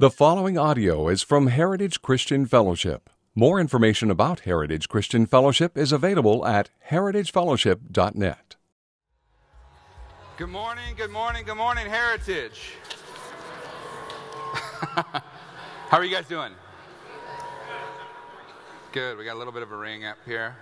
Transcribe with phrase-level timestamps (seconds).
[0.00, 3.10] The following audio is from Heritage Christian Fellowship.
[3.34, 8.54] More information about Heritage Christian Fellowship is available at heritagefellowship.net.
[10.36, 12.74] Good morning, good morning, good morning, Heritage.
[14.52, 16.52] How are you guys doing?
[18.92, 19.18] Good.
[19.18, 20.54] We got a little bit of a ring up here.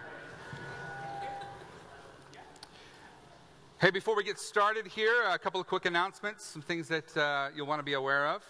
[3.83, 7.51] Hey, before we get started here, a couple of quick announcements, some things that uh,
[7.55, 8.43] you'll want to be aware of.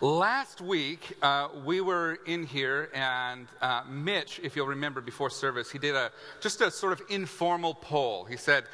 [0.00, 5.70] Last week, uh, we were in here, and uh, Mitch, if you'll remember before service,
[5.70, 6.10] he did a
[6.40, 8.24] just a sort of informal poll.
[8.24, 8.64] He said,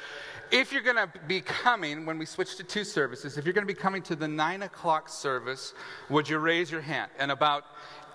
[0.51, 3.67] if you're going to be coming, when we switch to two services, if you're going
[3.67, 5.73] to be coming to the nine o'clock service,
[6.09, 7.11] would you raise your hand?
[7.19, 7.65] And about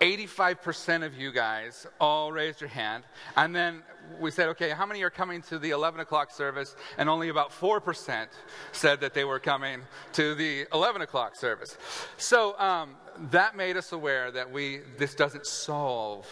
[0.01, 3.03] 85% of you guys all raised your hand.
[3.35, 3.83] And then
[4.19, 6.75] we said, okay, how many are coming to the 11 o'clock service?
[6.97, 8.27] And only about 4%
[8.71, 9.81] said that they were coming
[10.13, 11.77] to the 11 o'clock service.
[12.17, 12.95] So um,
[13.31, 16.27] that made us aware that we, this doesn't solve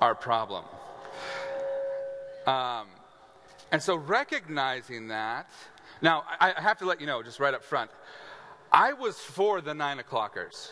[0.00, 0.64] our problem.
[2.46, 2.88] Um,
[3.70, 5.48] and so recognizing that,
[6.00, 7.90] now I have to let you know, just right up front,
[8.72, 10.70] I was for the nine o'clockers.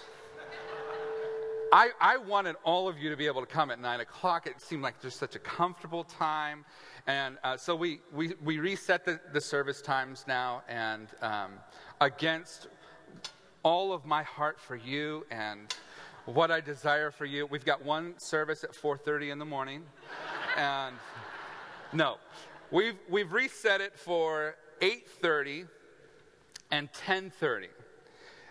[1.73, 4.49] I, I wanted all of you to be able to come at 9 o'clock.
[4.49, 6.65] It seemed like just such a comfortable time.
[7.07, 10.63] And uh, so we, we, we reset the, the service times now.
[10.69, 11.53] And um,
[12.01, 12.67] against
[13.63, 15.73] all of my heart for you and
[16.25, 19.85] what I desire for you, we've got one service at 4.30 in the morning.
[20.57, 20.97] and
[21.93, 22.17] no,
[22.73, 25.69] we've, we've reset it for 8.30
[26.73, 27.67] and 10.30.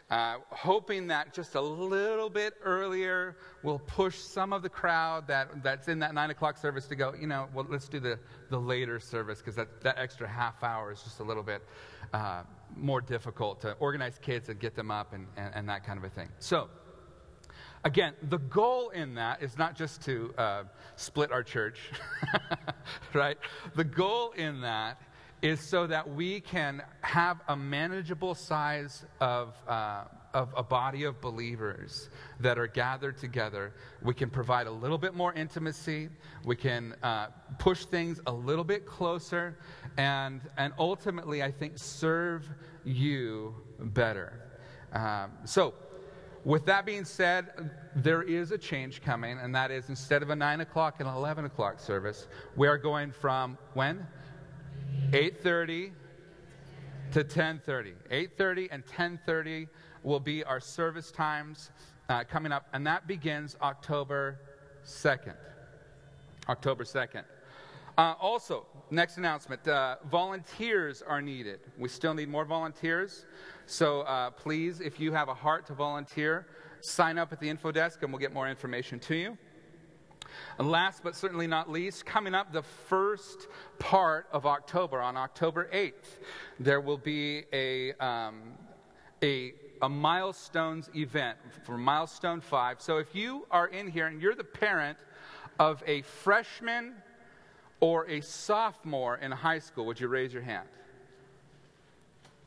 [0.09, 5.61] Uh, hoping that just a little bit earlier will push some of the crowd that,
[5.61, 8.17] that's in that 9 o'clock service to go, you know, well, let's do the,
[8.49, 11.61] the later service because that, that extra half hour is just a little bit
[12.13, 12.41] uh,
[12.75, 16.03] more difficult to organize kids and get them up and, and, and, that kind of
[16.03, 16.29] a thing.
[16.39, 16.69] So,
[17.83, 20.63] again, the goal in that is not just to uh,
[20.95, 21.91] split our church,
[23.13, 23.37] right?
[23.75, 24.99] The goal in that
[25.41, 31.21] is so that we can have a manageable size of, uh, of a body of
[31.21, 33.73] believers that are gathered together.
[34.03, 36.09] We can provide a little bit more intimacy.
[36.43, 39.57] We can uh, push things a little bit closer.
[39.97, 42.49] And, and ultimately, I think, serve
[42.83, 44.45] you better.
[44.91, 45.73] Um, so,
[46.45, 50.35] with that being said, there is a change coming, and that is instead of a
[50.35, 54.07] 9 o'clock and 11 o'clock service, we are going from when?
[55.11, 55.91] 8.30
[57.11, 59.67] to 10.30 8.30 and 10.30
[60.03, 61.71] will be our service times
[62.09, 64.39] uh, coming up and that begins october
[64.85, 65.35] 2nd
[66.47, 67.23] october 2nd
[67.99, 71.59] uh, also next announcement uh, volunteers are needed.
[71.77, 73.25] We still need more volunteers.
[73.65, 76.47] So uh, please if you have a heart to volunteer
[76.79, 79.37] sign up at the info desk and we'll get more information to you
[80.57, 85.69] and last but certainly not least, coming up the first part of October, on October
[85.73, 85.93] 8th,
[86.59, 88.53] there will be a, um,
[89.23, 92.81] a, a milestones event for Milestone 5.
[92.81, 94.97] So if you are in here and you're the parent
[95.59, 96.95] of a freshman
[97.79, 100.67] or a sophomore in high school, would you raise your hand?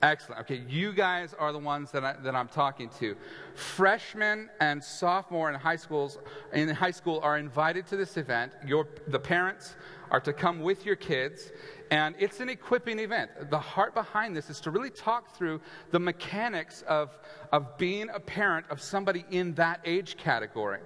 [0.03, 0.41] Excellent.
[0.41, 3.15] Okay, you guys are the ones that, I, that I'm talking to.
[3.55, 6.19] Freshmen and sophomore in high schools
[6.53, 8.53] in high school are invited to this event.
[8.67, 9.77] Your, the parents
[10.11, 11.53] are to come with your kids,
[11.93, 13.31] and it's an equipping event.
[13.49, 15.61] The heart behind this is to really talk through
[15.93, 17.17] the mechanics of,
[17.53, 20.81] of being a parent of somebody in that age category.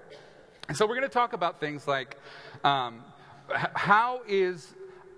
[0.69, 2.19] And so we're going to talk about things like
[2.65, 3.03] um,
[3.49, 4.75] how is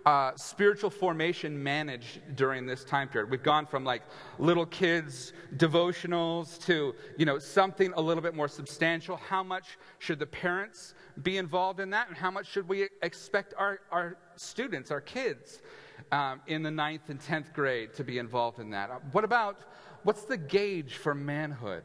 [0.08, 3.30] uh, spiritual formation managed during this time period?
[3.30, 4.02] We've gone from like
[4.38, 9.16] little kids devotionals to you know something a little bit more substantial.
[9.18, 13.52] How much should the parents be involved in that, and how much should we expect
[13.58, 15.60] our, our students, our kids,
[16.10, 18.88] um, in the ninth and tenth grade to be involved in that?
[19.12, 19.60] What about
[20.04, 21.82] what's the gauge for manhood?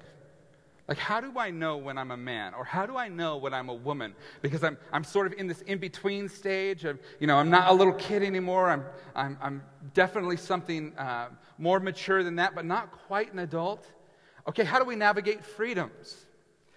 [0.88, 2.54] Like, how do I know when I'm a man?
[2.54, 4.14] Or how do I know when I'm a woman?
[4.42, 7.70] Because I'm, I'm sort of in this in between stage of, you know, I'm not
[7.70, 8.70] a little kid anymore.
[8.70, 8.84] I'm,
[9.16, 9.64] I'm, I'm
[9.94, 13.88] definitely something uh, more mature than that, but not quite an adult.
[14.48, 16.26] Okay, how do we navigate freedoms?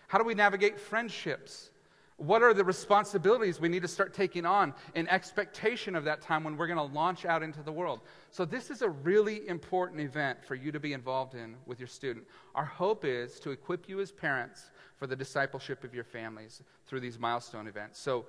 [0.07, 1.71] How do we navigate friendships?
[2.19, 6.45] What are the responsibilities we need to start taking on in expectation of that time
[6.45, 8.01] when we're going to launch out into the world?
[8.31, 11.89] So, this is a really important event for you to be involved in with your
[11.89, 12.27] student.
[12.55, 17.01] Our hope is to equip you as parents for the discipleship of your families through
[17.01, 18.01] these milestone events.
[18.01, 18.25] So,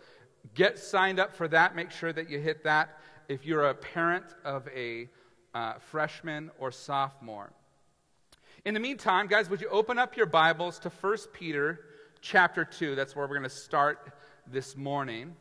[0.54, 1.74] get signed up for that.
[1.74, 3.00] Make sure that you hit that
[3.30, 5.08] if you're a parent of a
[5.54, 7.54] uh, freshman or sophomore.
[8.66, 11.80] In the meantime, guys, would you open up your Bibles to 1 Peter
[12.28, 12.96] chapter 2?
[12.96, 14.12] That's where we're going to start
[14.52, 15.34] this morning.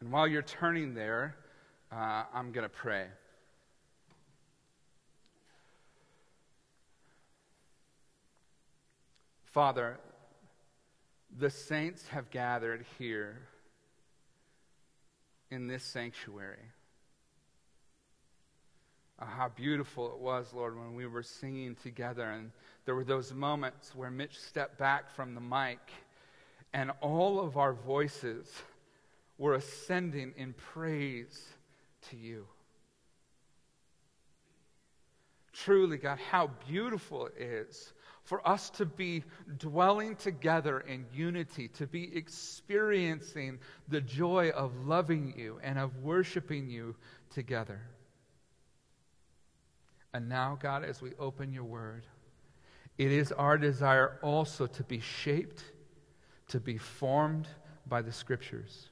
[0.00, 1.36] And while you're turning there,
[1.90, 3.06] uh, I'm going to pray.
[9.44, 9.98] Father,
[11.38, 13.48] the saints have gathered here
[15.50, 16.72] in this sanctuary.
[19.18, 22.30] Uh, how beautiful it was, Lord, when we were singing together.
[22.30, 22.50] And
[22.84, 25.78] there were those moments where Mitch stepped back from the mic,
[26.74, 28.52] and all of our voices
[29.38, 31.46] were ascending in praise
[32.10, 32.46] to you.
[35.52, 39.24] Truly, God, how beautiful it is for us to be
[39.56, 43.58] dwelling together in unity, to be experiencing
[43.88, 46.94] the joy of loving you and of worshiping you
[47.30, 47.80] together.
[50.16, 52.06] And now, God, as we open your word,
[52.96, 55.62] it is our desire also to be shaped,
[56.48, 57.46] to be formed
[57.86, 58.88] by the scriptures.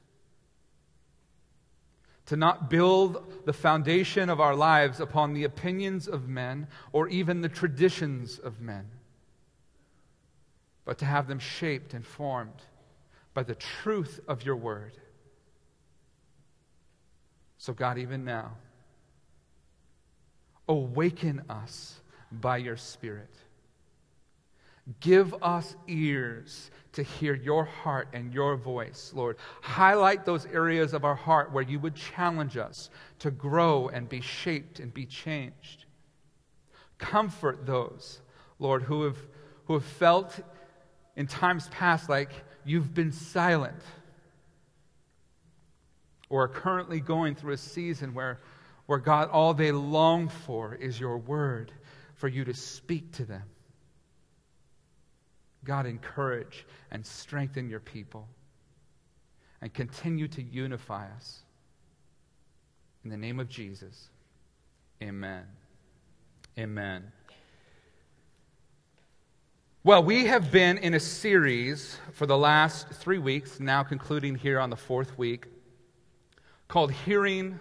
[2.26, 7.40] To not build the foundation of our lives upon the opinions of men or even
[7.40, 8.90] the traditions of men
[10.84, 12.62] but to have them shaped and formed
[13.32, 14.92] by the truth of your word.
[17.56, 18.52] So, God, even now,
[20.68, 22.00] awaken us
[22.30, 23.30] by your Spirit.
[25.00, 29.36] Give us ears to hear your heart and your voice, Lord.
[29.62, 32.90] Highlight those areas of our heart where you would challenge us
[33.20, 35.86] to grow and be shaped and be changed.
[36.98, 38.20] Comfort those,
[38.58, 39.18] Lord, who have,
[39.66, 40.38] who have felt
[41.16, 42.30] in times past like
[42.64, 43.80] you've been silent
[46.28, 48.40] or are currently going through a season where,
[48.86, 51.72] where God, all they long for is your word
[52.14, 53.44] for you to speak to them.
[55.64, 58.28] God, encourage and strengthen your people
[59.62, 61.40] and continue to unify us.
[63.02, 64.08] In the name of Jesus,
[65.02, 65.44] amen.
[66.58, 67.12] Amen.
[69.82, 74.58] Well, we have been in a series for the last three weeks, now concluding here
[74.58, 75.46] on the fourth week,
[76.68, 77.60] called Hearing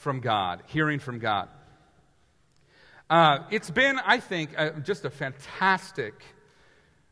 [0.00, 0.62] from God.
[0.66, 1.48] Hearing from God.
[3.10, 6.14] Uh, it's been, I think, uh, just a fantastic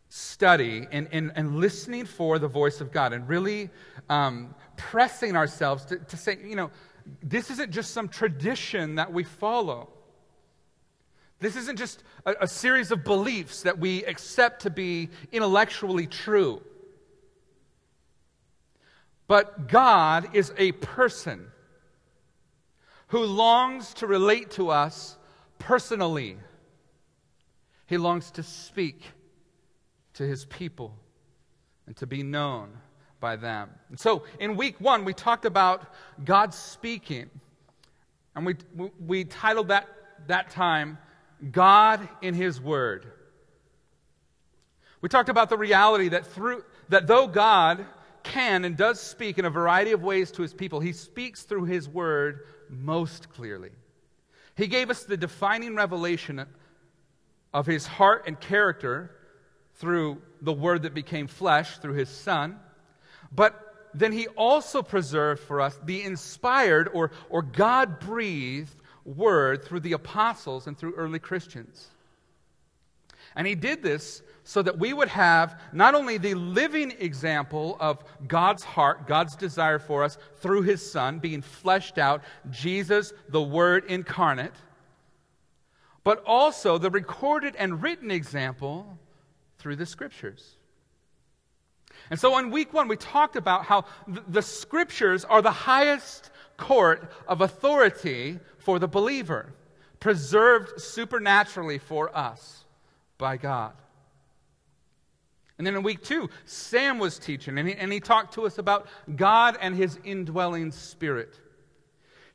[0.09, 3.69] study and, listening for the voice of God and really
[4.09, 6.71] um, pressing ourselves to, to say, you know,
[7.23, 9.91] this isn't just some tradition that we follow.
[11.41, 16.63] This isn't just a, a, series of beliefs that we accept to be intellectually true.
[19.27, 21.49] But God is a person
[23.09, 25.17] who longs to relate to us
[25.59, 26.37] personally.
[27.87, 29.03] He longs to speak
[30.15, 30.95] to his people
[31.87, 32.71] and to be known
[33.21, 33.71] by them.
[33.89, 35.83] And so in week one, we talked about
[36.25, 37.31] God speaking.
[38.35, 38.57] And we,
[39.05, 39.89] we titled that,
[40.29, 40.99] that time,
[41.51, 43.07] God in His Word.
[45.01, 47.87] We talked about the reality that through that though God
[48.23, 51.65] can and does speak in a variety of ways to his people, he speaks through
[51.65, 53.71] his word most clearly.
[54.57, 56.45] He gave us the defining revelation
[57.55, 59.11] of his heart and character
[59.77, 62.59] through the word that became flesh, through his son.
[63.33, 69.81] But then he also preserved for us the inspired or, or God breathed word through
[69.81, 71.89] the apostles and through early Christians.
[73.35, 78.03] And he did this so that we would have not only the living example of
[78.27, 83.85] God's heart, God's desire for us through his Son being fleshed out, Jesus, the Word
[83.91, 84.55] incarnate,
[86.03, 88.99] but also the recorded and written example
[89.59, 90.57] through the Scriptures.
[92.09, 97.13] And so in week one, we talked about how the Scriptures are the highest court
[97.27, 99.53] of authority for the believer,
[100.01, 102.65] preserved supernaturally for us
[103.19, 103.75] by God.
[105.59, 108.59] And then in week two, Sam was teaching, and he, and he talked to us
[108.59, 108.87] about
[109.17, 111.39] God and his indwelling spirit.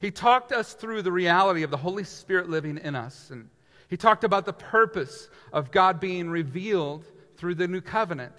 [0.01, 3.29] He talked us through the reality of the Holy Spirit living in us.
[3.31, 3.49] And
[3.87, 7.05] he talked about the purpose of God being revealed
[7.37, 8.35] through the new covenant.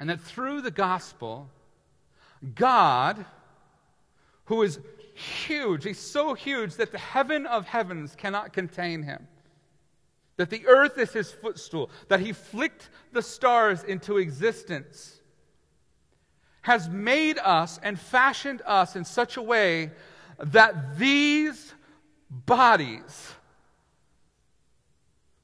[0.00, 1.50] And that through the gospel,
[2.54, 3.26] God,
[4.46, 4.80] who is
[5.14, 5.84] huge.
[5.84, 9.28] He's so huge that the heaven of heavens cannot contain him.
[10.36, 11.90] That the earth is his footstool.
[12.08, 15.20] That he flicked the stars into existence.
[16.62, 19.90] Has made us and fashioned us in such a way
[20.38, 21.74] that these
[22.30, 23.34] bodies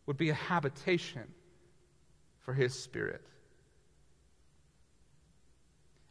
[0.06, 1.34] would be a habitation
[2.40, 3.22] for His Spirit.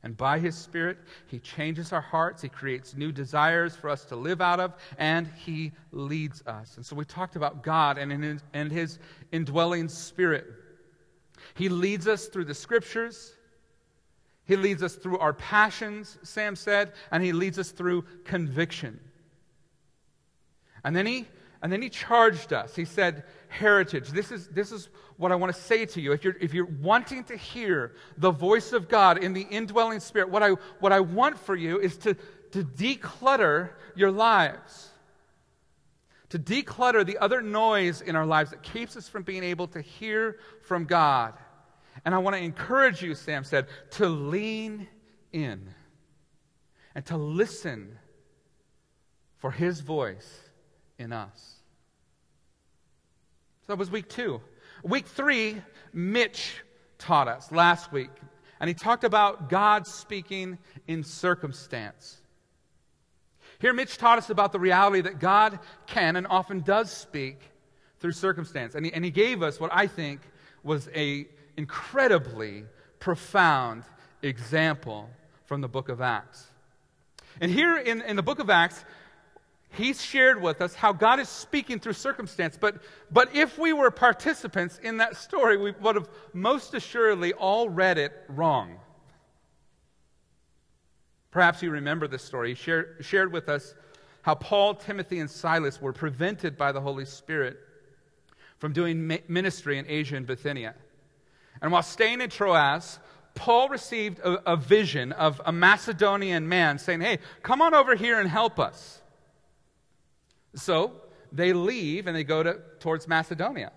[0.08, 2.42] And by His Spirit, He changes our hearts.
[2.42, 6.78] He creates new desires for us to live out of, and He leads us.
[6.78, 9.00] And so we talked about God and, his, and His
[9.34, 10.46] indwelling Spirit.
[11.56, 13.36] He leads us through the Scriptures.
[14.46, 19.02] He leads us through our passions, Sam said, and He leads us through conviction.
[20.86, 21.28] And then He
[21.62, 22.76] and then he charged us.
[22.76, 26.12] He said, Heritage, this is, this is what I want to say to you.
[26.12, 30.30] If you're, if you're wanting to hear the voice of God in the indwelling spirit,
[30.30, 30.50] what I,
[30.80, 32.14] what I want for you is to,
[32.52, 34.90] to declutter your lives,
[36.30, 39.82] to declutter the other noise in our lives that keeps us from being able to
[39.82, 41.34] hear from God.
[42.06, 44.88] And I want to encourage you, Sam said, to lean
[45.32, 45.70] in
[46.94, 47.98] and to listen
[49.38, 50.40] for his voice
[50.98, 51.57] in us.
[53.68, 54.40] So that was week two.
[54.82, 56.64] Week three, Mitch
[57.00, 58.12] taught us last week,
[58.62, 60.58] and he talked about God speaking
[60.88, 62.16] in circumstance.
[63.60, 67.42] Here, Mitch taught us about the reality that God can and often does speak
[68.00, 68.74] through circumstance.
[68.74, 70.22] And he, and he gave us what I think
[70.64, 72.64] was a incredibly
[73.00, 73.84] profound
[74.22, 75.10] example
[75.44, 76.48] from the book of Acts.
[77.42, 78.86] And here in, in the book of Acts,
[79.70, 82.58] He's shared with us how God is speaking through circumstance.
[82.60, 82.82] But,
[83.12, 87.98] but if we were participants in that story, we would have most assuredly all read
[87.98, 88.80] it wrong.
[91.32, 92.50] Perhaps you remember this story.
[92.50, 93.76] He shared, shared with us
[94.22, 97.58] how Paul, Timothy, and Silas were prevented by the Holy Spirit
[98.58, 100.74] from doing ministry in Asia and Bithynia.
[101.62, 103.00] And while staying in Troas,
[103.36, 108.20] Paul received a, a vision of a Macedonian man saying, Hey, come on over here
[108.20, 109.02] and help us.
[110.56, 110.94] So
[111.32, 113.72] they leave and they go to, towards Macedonia.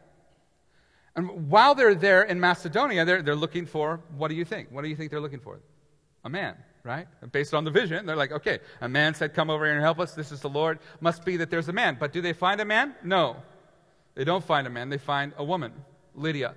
[1.16, 4.70] And while they're there in Macedonia, they're, they're looking for what do you think?
[4.70, 5.60] What do you think they're looking for?
[6.24, 7.06] A man, right?
[7.32, 9.98] Based on the vision, they're like, okay, a man said, Come over here and help
[9.98, 10.14] us.
[10.14, 10.78] This is the Lord.
[11.00, 11.96] Must be that there's a man.
[11.98, 12.94] But do they find a man?
[13.02, 13.36] No.
[14.14, 14.88] They don't find a man.
[14.88, 15.72] They find a woman,
[16.14, 16.54] Lydia.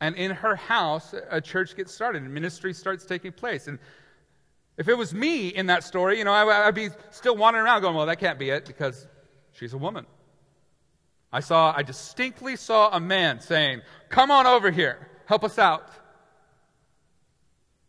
[0.00, 3.68] And in her house, a church gets started and ministry starts taking place.
[3.68, 3.78] And
[4.80, 7.82] if it was me in that story, you know, I, would be still wandering around
[7.82, 9.06] going, well, that can't be it because
[9.52, 10.06] she's a woman.
[11.30, 15.86] I saw, I distinctly saw a man saying, come on over here, help us out.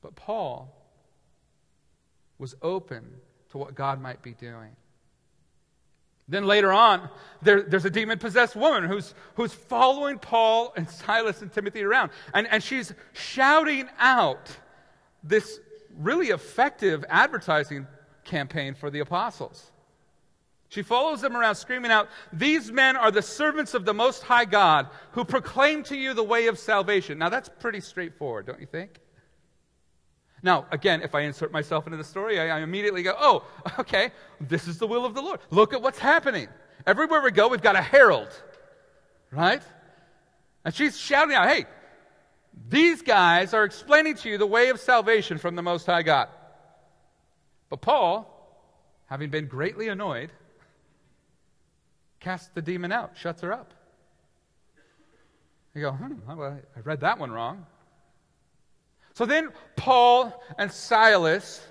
[0.01, 0.75] But Paul
[2.38, 3.05] was open
[3.51, 4.75] to what God might be doing.
[6.27, 7.07] Then later on,
[7.41, 12.12] there, there's a demon possessed woman who's, who's following Paul and Silas and Timothy around.
[12.33, 14.50] And, and she's shouting out
[15.24, 15.62] this
[16.01, 17.88] really effective advertising
[18.24, 19.72] campaign for the apostles.
[20.70, 24.46] She follows them around screaming out, These men are the servants of the Most High
[24.46, 27.17] God who proclaim to you the way of salvation.
[27.17, 29.00] Now, that's pretty straightforward, don't you think?
[30.43, 33.46] Now, again, if I insert myself into the story, I, I immediately go, Oh,
[33.79, 35.41] okay, this is the will of the Lord.
[35.50, 36.48] Look at what's happening.
[36.88, 38.29] Everywhere we go, we've got a herald,
[39.29, 39.62] right?
[40.63, 41.65] And she's shouting out, Hey,
[42.70, 46.29] these guys are explaining to you the way of salvation from the Most High God.
[47.70, 48.27] But Paul,
[49.05, 50.31] having been greatly annoyed,
[52.20, 53.74] casts the demon out, shuts her up.
[55.74, 57.65] You go, hmm, well, I read that one wrong.
[59.13, 61.65] So then Paul and Silas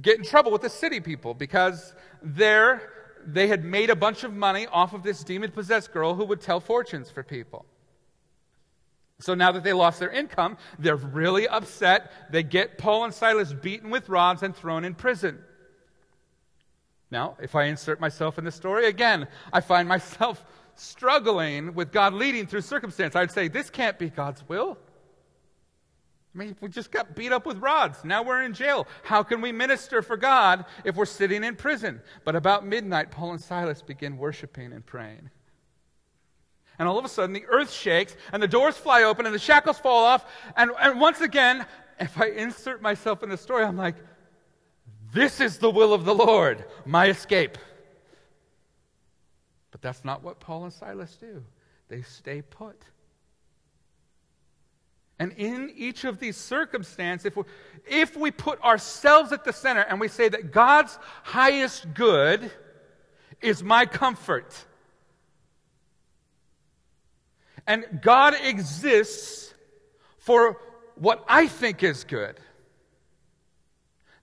[0.00, 2.90] get in trouble with the city people because there
[3.24, 6.40] they had made a bunch of money off of this demon possessed girl who would
[6.40, 7.64] tell fortunes for people.
[9.22, 12.12] So now that they lost their income, they're really upset.
[12.30, 15.38] They get Paul and Silas beaten with rods and thrown in prison.
[17.08, 22.14] Now, if I insert myself in the story, again, I find myself struggling with God
[22.14, 23.14] leading through circumstance.
[23.14, 24.76] I'd say, this can't be God's will.
[26.34, 28.04] I mean, we just got beat up with rods.
[28.04, 28.88] Now we're in jail.
[29.04, 32.00] How can we minister for God if we're sitting in prison?
[32.24, 35.30] But about midnight, Paul and Silas begin worshiping and praying.
[36.82, 39.38] And all of a sudden, the earth shakes, and the doors fly open, and the
[39.38, 40.24] shackles fall off.
[40.56, 41.64] And, and once again,
[42.00, 43.94] if I insert myself in the story, I'm like,
[45.14, 47.56] this is the will of the Lord, my escape.
[49.70, 51.44] But that's not what Paul and Silas do.
[51.86, 52.82] They stay put.
[55.20, 57.44] And in each of these circumstances, if we,
[57.86, 62.50] if we put ourselves at the center and we say that God's highest good
[63.40, 64.66] is my comfort,
[67.66, 69.54] and God exists
[70.18, 70.58] for
[70.96, 72.38] what I think is good,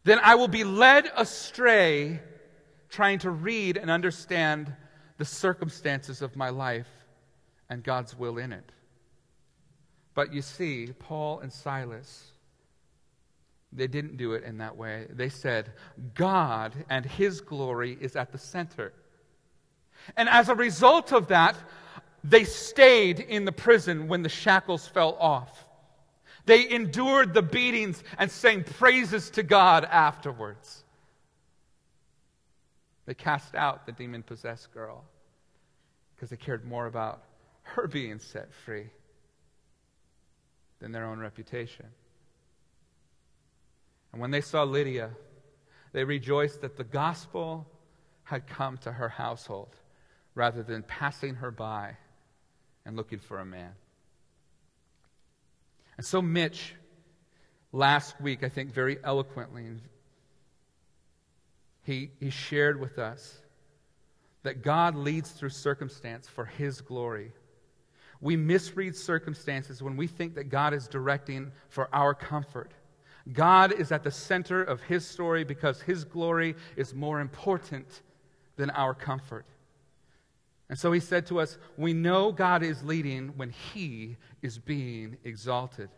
[0.03, 2.19] then I will be led astray
[2.89, 4.74] trying to read and understand
[5.17, 6.88] the circumstances of my life
[7.69, 8.72] and God's will in it.
[10.15, 12.31] But you see, Paul and Silas,
[13.72, 15.05] they didn't do it in that way.
[15.10, 15.72] They said,
[16.15, 18.93] God and His glory is at the center.
[20.17, 21.55] And as a result of that,
[22.24, 25.66] they stayed in the prison when the shackles fell off.
[26.46, 30.84] They endured the beatings and sang praises to God afterwards.
[33.06, 35.04] They cast out the demon possessed girl
[36.16, 37.24] because they cared more about
[37.64, 38.88] her being set free
[40.80, 41.86] than their own reputation.
[44.12, 45.12] And when they saw Lydia,
[45.92, 47.68] they rejoiced that the gospel
[48.24, 49.76] had come to her household
[50.36, 51.96] rather than passing her by
[52.89, 53.69] and looking for a man.
[55.98, 56.74] And so, Mitch,
[57.72, 59.67] last week, I think very eloquently,
[61.84, 63.38] he, he shared with us
[64.41, 67.31] that God leads through circumstance for his glory.
[68.22, 72.72] We misread circumstances when we think that God is directing for our comfort.
[73.31, 78.01] God is at the center of his story because his glory is more important
[78.55, 79.46] than our comfort.
[80.70, 85.18] And so he said to us, We know God is leading when he is being
[85.24, 85.90] exalted.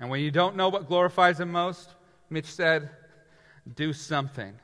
[0.00, 1.94] And when you don't know what glorifies him most,
[2.30, 2.90] Mitch said,
[3.74, 4.54] do something.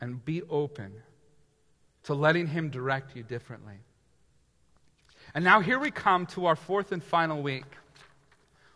[0.00, 0.92] And be open
[2.04, 3.74] to letting him direct you differently.
[5.34, 7.64] And now here we come to our fourth and final week.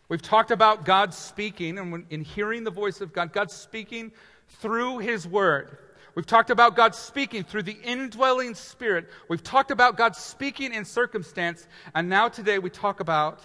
[0.09, 4.13] We've talked about God speaking and in hearing the voice of God, God speaking
[4.49, 5.79] through his word.
[6.15, 9.09] We've talked about God speaking through the indwelling spirit.
[9.29, 11.67] We've talked about God speaking in circumstance.
[11.95, 13.41] And now today we talk about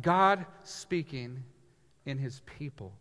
[0.00, 1.44] God speaking
[2.04, 2.92] in his people.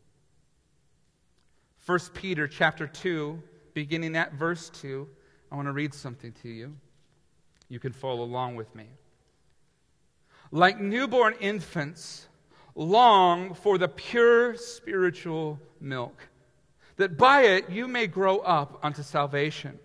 [1.86, 3.42] 1 Peter chapter 2,
[3.74, 5.08] beginning at verse 2,
[5.52, 6.76] I want to read something to you.
[7.68, 8.86] You can follow along with me.
[10.52, 12.28] Like newborn infants,
[12.74, 16.29] long for the pure spiritual milk
[17.00, 19.80] that by it you may grow up unto salvation,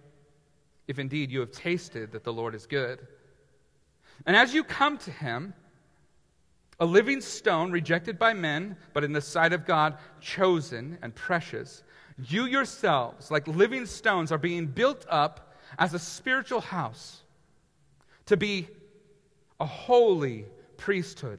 [0.89, 2.99] if indeed you have tasted that the Lord is good.
[4.27, 5.55] And as you come to him,
[6.81, 11.85] a living stone rejected by men, but in the sight of God chosen and precious,
[12.19, 17.23] you yourselves, like living stones, are being built up as a spiritual house
[18.27, 18.67] to be
[19.61, 20.47] a holy
[20.79, 21.39] priesthood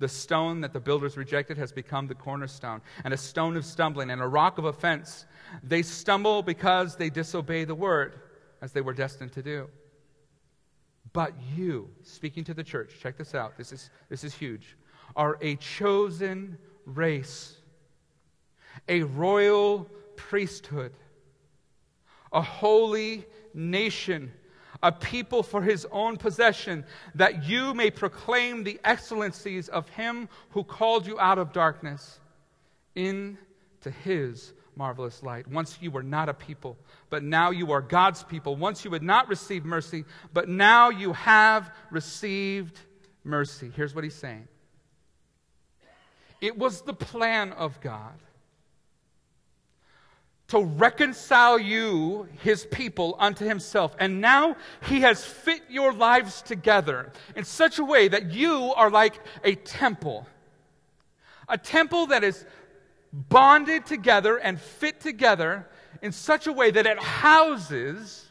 [0.00, 4.10] The stone that the builders rejected has become the cornerstone, and a stone of stumbling,
[4.10, 5.26] and a rock of offense.
[5.62, 8.18] They stumble because they disobey the word,
[8.62, 9.68] as they were destined to do.
[11.12, 13.58] But you, speaking to the church, check this out.
[13.58, 14.76] This is, this is huge.
[15.16, 17.58] Are a chosen race,
[18.88, 19.86] a royal
[20.16, 20.92] priesthood,
[22.32, 24.32] a holy nation
[24.82, 30.64] a people for his own possession, that you may proclaim the excellencies of him who
[30.64, 32.20] called you out of darkness
[32.94, 35.46] into his marvelous light.
[35.46, 36.76] Once you were not a people,
[37.10, 38.56] but now you are God's people.
[38.56, 42.80] Once you had not received mercy, but now you have received
[43.24, 43.70] mercy.
[43.76, 44.48] Here's what he's saying
[46.40, 48.14] it was the plan of God
[50.50, 53.94] to reconcile you, his people, unto himself.
[54.00, 54.56] And now
[54.88, 59.54] he has fit your lives together in such a way that you are like a
[59.54, 60.26] temple.
[61.48, 62.44] A temple that is
[63.12, 65.68] bonded together and fit together
[66.02, 68.28] in such a way that it houses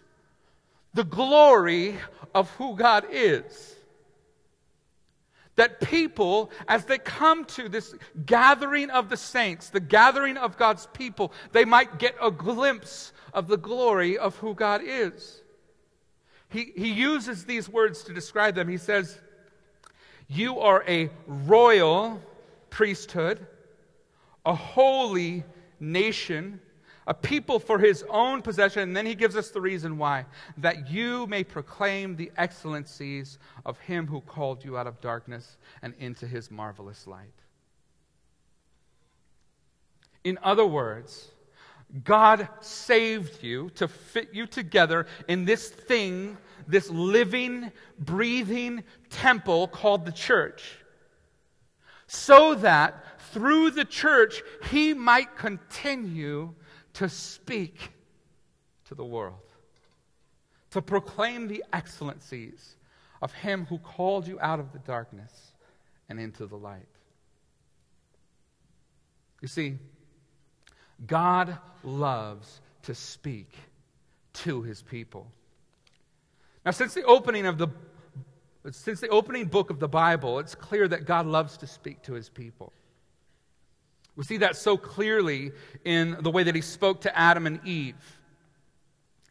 [0.94, 1.96] the glory
[2.36, 3.76] of who God is
[5.60, 7.94] that people, as they come to this
[8.26, 13.50] gathering of the saints, the gathering of God's people, they might get a glimpse of
[13.50, 15.42] the glory of who God is.
[16.48, 18.70] He, he uses these words to describe them.
[18.70, 19.20] He says,
[20.30, 22.22] You are a royal
[22.70, 23.46] priesthood,
[24.46, 25.44] a holy
[25.78, 26.62] nation
[27.10, 28.84] a people for his own possession.
[28.84, 30.26] And then he gives us the reason why
[30.58, 35.96] that you may proclaim the excellencies of him who called you out of darkness and
[36.00, 37.34] into his marvelous light.
[40.24, 41.32] In other words,
[42.04, 50.06] God saved you to fit you together in this thing, this living, breathing temple called
[50.06, 50.78] the church,
[52.06, 56.54] so that through the church he might continue
[57.00, 57.92] to speak
[58.84, 59.54] to the world,
[60.72, 62.76] to proclaim the excellencies
[63.22, 65.54] of him who called you out of the darkness
[66.10, 66.90] and into the light.
[69.42, 69.78] You see,
[71.08, 73.54] God loves to speak
[74.34, 75.32] to his people.
[76.66, 77.70] Now, since the opening of the
[78.72, 82.14] since the opening book of the Bible, it's clear that God loves to speak to
[82.14, 82.74] his people.
[84.20, 85.54] We see that so clearly
[85.86, 87.96] in the way that he spoke to Adam and Eve,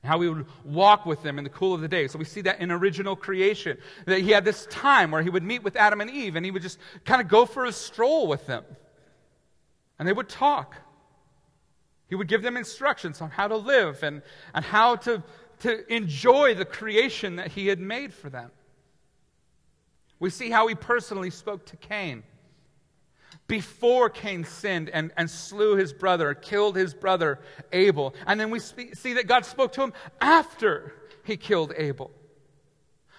[0.03, 2.09] how he would walk with them in the cool of the day.
[2.09, 5.43] So we see that in original creation, that he had this time where he would
[5.43, 8.29] meet with Adam and Eve and he would just kind of go for a stroll
[8.29, 8.65] with them.
[9.99, 10.75] And they would talk.
[12.09, 14.23] He would give them instructions on how to live and,
[14.55, 15.23] and how to,
[15.59, 18.51] to enjoy the creation that he had made for them.
[20.19, 22.23] We see how he personally spoke to Cain
[23.49, 27.41] before Cain sinned and, and slew his brother, killed his brother
[27.73, 28.15] Abel.
[28.27, 30.93] And then we see that God spoke to him after
[31.25, 32.11] he killed Abel.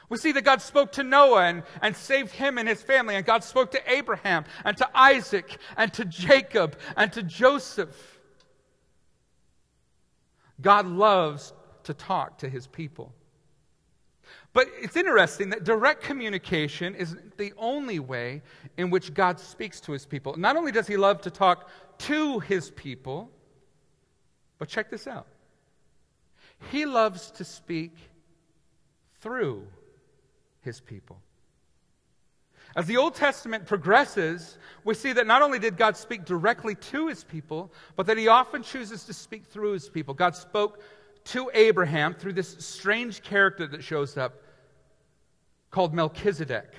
[0.08, 3.16] We see that God spoke to Noah and, and saved him and his family.
[3.16, 8.20] And God spoke to Abraham and to Isaac and to Jacob and to Joseph.
[10.62, 13.14] God loves to talk to his people.
[14.54, 18.42] But it's interesting that direct communication is the only way
[18.78, 20.36] in which God speaks to his people.
[20.38, 23.30] Not only does he love to talk to his people,
[24.58, 25.28] but check this out.
[26.72, 27.96] He loves to speak
[29.22, 29.68] through
[30.62, 31.22] his people.
[32.76, 37.08] As the Old Testament progresses, we see that not only did God speak directly to
[37.08, 40.14] his people, but that he often chooses to speak through his people.
[40.14, 40.82] God spoke
[41.30, 44.42] to Abraham through this strange character that shows up
[45.72, 46.74] called Melchizedek.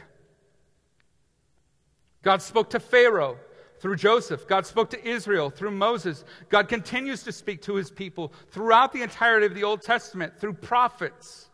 [2.23, 3.39] God spoke to Pharaoh
[3.81, 4.47] through Joseph.
[4.47, 6.25] God spoke to Israel through Moses.
[6.49, 10.55] God continues to speak to his people throughout the entirety of the Old Testament through
[10.55, 11.49] prophets,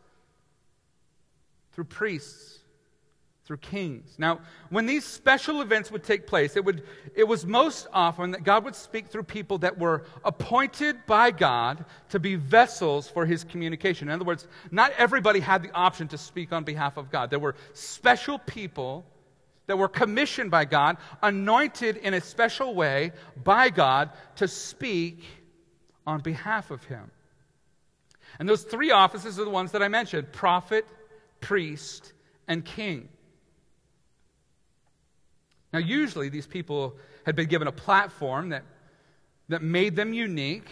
[1.73, 2.57] through priests
[3.47, 4.17] through kings.
[4.19, 6.83] Now, when these special events would take place, it, would,
[7.15, 11.85] it was most often that God would speak through people that were appointed by God
[12.09, 14.09] to be vessels for his communication.
[14.09, 17.31] In other words, not everybody had the option to speak on behalf of God.
[17.31, 19.07] There were special people
[19.69, 23.13] that were commissioned by God, anointed in a special way
[23.45, 25.25] by God to speak
[26.05, 27.11] on behalf of him.
[28.41, 30.85] And those three offices are the ones that I mentioned prophet,
[31.41, 32.13] priest,
[32.49, 33.09] and king.
[35.77, 38.62] Now, usually these people had been given a platform that,
[39.51, 40.71] that made them unique,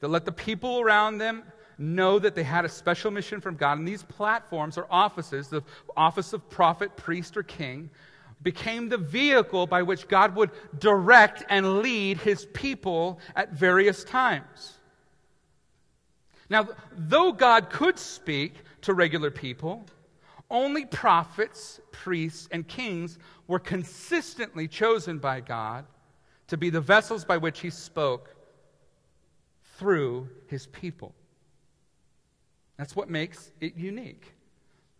[0.00, 1.44] that let the people around them
[1.78, 3.78] know that they had a special mission from God.
[3.78, 5.62] And these platforms or offices, the
[5.96, 7.88] office of prophet, priest, or king,
[8.42, 14.76] became the vehicle by which God would direct and lead his people at various times.
[16.50, 19.86] Now, though God could speak to regular people,
[20.50, 25.86] only prophets, priests, and kings were consistently chosen by God
[26.48, 28.34] to be the vessels by which he spoke
[29.78, 31.14] through his people.
[32.76, 34.34] That's what makes it unique.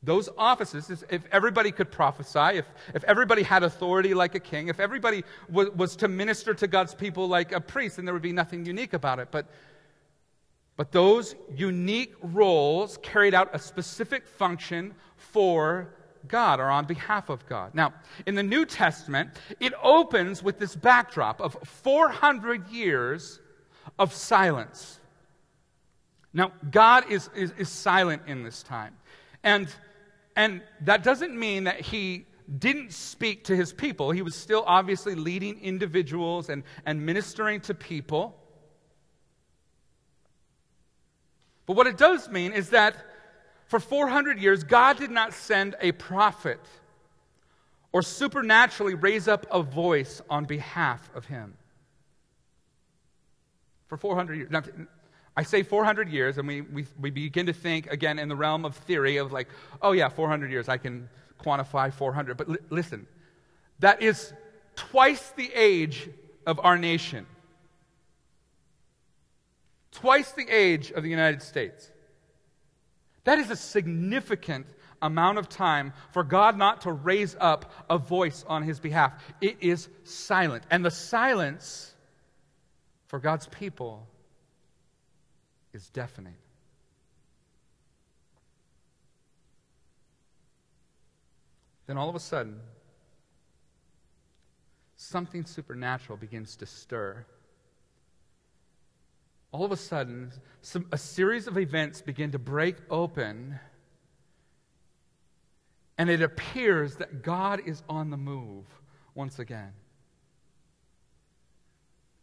[0.02, 4.78] Those offices, if everybody could prophesy, if, if everybody had authority like a king, if
[4.78, 8.32] everybody was, was to minister to God's people like a priest, then there would be
[8.32, 9.28] nothing unique about it.
[9.30, 9.46] But,
[10.76, 14.94] but those unique roles carried out a specific function
[15.32, 15.88] for
[16.28, 17.74] God or on behalf of God.
[17.74, 17.92] Now,
[18.26, 23.40] in the New Testament, it opens with this backdrop of 400 years
[23.98, 25.00] of silence.
[26.32, 28.96] Now, God is, is, is silent in this time.
[29.42, 29.68] And,
[30.34, 32.26] and that doesn't mean that he
[32.58, 34.10] didn't speak to his people.
[34.10, 38.36] He was still obviously leading individuals and, and ministering to people.
[41.66, 42.96] But what it does mean is that
[43.66, 46.60] for 400 years, God did not send a prophet
[47.92, 51.54] or supernaturally raise up a voice on behalf of him.
[53.86, 54.50] For 400 years.
[54.50, 54.62] Now,
[55.36, 58.64] I say 400 years, and we, we, we begin to think, again, in the realm
[58.64, 59.48] of theory of like,
[59.82, 61.08] oh, yeah, 400 years, I can
[61.42, 62.36] quantify 400.
[62.36, 63.06] But li- listen,
[63.80, 64.32] that is
[64.76, 66.08] twice the age
[66.46, 67.26] of our nation,
[69.92, 71.90] twice the age of the United States.
[73.24, 74.66] That is a significant
[75.00, 79.12] amount of time for God not to raise up a voice on his behalf.
[79.40, 80.64] It is silent.
[80.70, 81.94] And the silence
[83.06, 84.06] for God's people
[85.72, 86.36] is deafening.
[91.86, 92.60] Then all of a sudden,
[94.96, 97.26] something supernatural begins to stir.
[99.54, 103.60] All of a sudden, some, a series of events begin to break open,
[105.96, 108.64] and it appears that God is on the move
[109.14, 109.70] once again.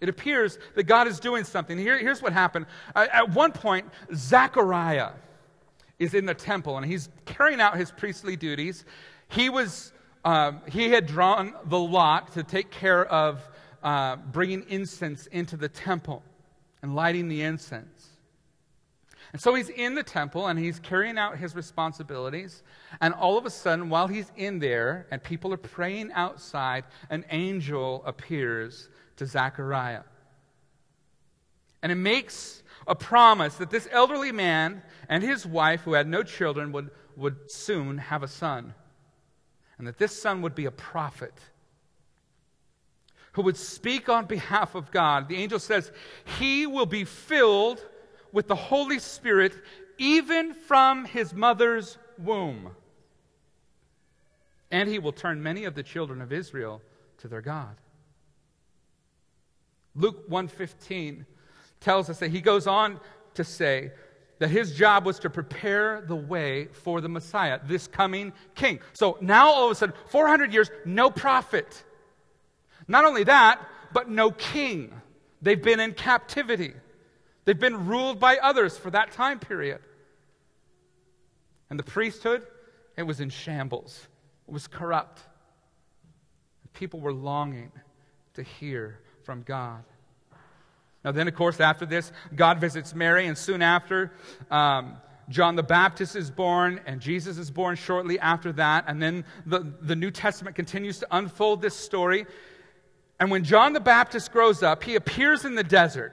[0.01, 1.77] It appears that God is doing something.
[1.77, 2.65] Here, here's what happened.
[2.93, 5.11] Uh, at one point, Zechariah
[5.99, 8.83] is in the temple and he's carrying out his priestly duties.
[9.29, 9.93] He was
[10.25, 13.41] uh, he had drawn the lot to take care of
[13.83, 16.23] uh, bringing incense into the temple
[16.81, 18.07] and lighting the incense.
[19.33, 22.63] And so he's in the temple and he's carrying out his responsibilities.
[22.99, 27.25] And all of a sudden, while he's in there and people are praying outside, an
[27.29, 30.03] angel appears to Zechariah.
[31.81, 36.23] And it makes a promise that this elderly man and his wife, who had no
[36.23, 38.73] children, would, would soon have a son.
[39.77, 41.33] And that this son would be a prophet
[43.33, 45.27] who would speak on behalf of God.
[45.29, 45.91] The angel says,
[46.39, 47.83] He will be filled
[48.31, 49.53] with the Holy Spirit
[49.97, 52.71] even from his mother's womb.
[54.71, 56.81] And he will turn many of the children of Israel
[57.19, 57.75] to their God.
[59.95, 61.25] Luke 1:15
[61.79, 62.99] tells us that he goes on
[63.33, 63.91] to say
[64.39, 68.79] that his job was to prepare the way for the Messiah, this coming king.
[68.93, 71.83] So now all of a sudden 400 years no prophet.
[72.87, 73.59] Not only that,
[73.93, 74.93] but no king.
[75.41, 76.73] They've been in captivity.
[77.45, 79.79] They've been ruled by others for that time period.
[81.69, 82.45] And the priesthood,
[82.97, 84.07] it was in shambles.
[84.47, 85.21] It was corrupt.
[86.73, 87.71] People were longing
[88.35, 89.83] to hear from God.
[91.03, 94.11] Now, then, of course, after this, God visits Mary, and soon after,
[94.51, 94.97] um,
[95.29, 98.85] John the Baptist is born, and Jesus is born shortly after that.
[98.87, 102.25] And then the, the New Testament continues to unfold this story.
[103.21, 106.11] And when John the Baptist grows up, he appears in the desert.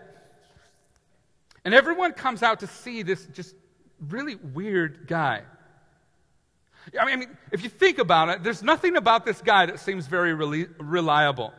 [1.65, 3.55] And everyone comes out to see this just
[3.99, 5.43] really weird guy.
[7.01, 10.35] I mean, if you think about it, there's nothing about this guy that seems very
[10.35, 11.55] reliable.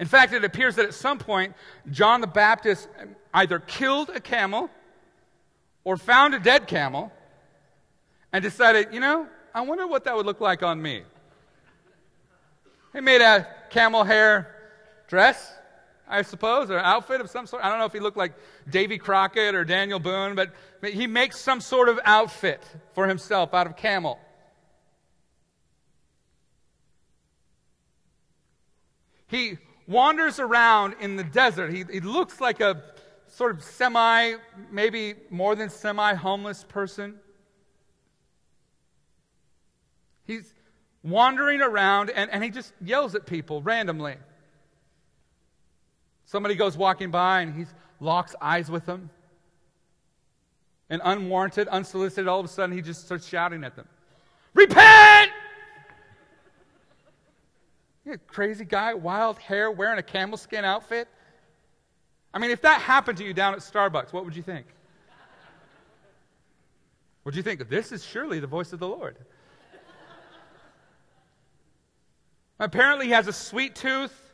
[0.00, 1.54] In fact, it appears that at some point,
[1.92, 2.88] John the Baptist
[3.32, 4.68] either killed a camel
[5.84, 7.12] or found a dead camel
[8.32, 11.04] and decided, you know, I wonder what that would look like on me.
[12.92, 14.54] He made a camel hair
[15.08, 15.52] dress,
[16.08, 17.64] I suppose, or outfit of some sort.
[17.64, 18.32] I don't know if he looked like
[18.70, 23.66] Davy Crockett or Daniel Boone, but he makes some sort of outfit for himself out
[23.66, 24.20] of camel.
[29.26, 29.58] He
[29.88, 31.72] wanders around in the desert.
[31.72, 32.80] He, he looks like a
[33.26, 34.34] sort of semi,
[34.70, 37.16] maybe more than semi homeless person.
[40.26, 40.53] He's
[41.04, 44.16] wandering around and, and he just yells at people randomly.
[46.24, 47.66] Somebody goes walking by and he
[48.00, 49.10] locks eyes with them.
[50.90, 53.86] And unwarranted, unsolicited, all of a sudden he just starts shouting at them
[54.54, 55.30] Repent!
[58.04, 61.08] You crazy guy, wild hair, wearing a camel skin outfit.
[62.34, 64.66] I mean, if that happened to you down at Starbucks, what would you think?
[67.24, 69.16] Would you think, this is surely the voice of the Lord?
[72.58, 74.32] Apparently, he has a sweet tooth,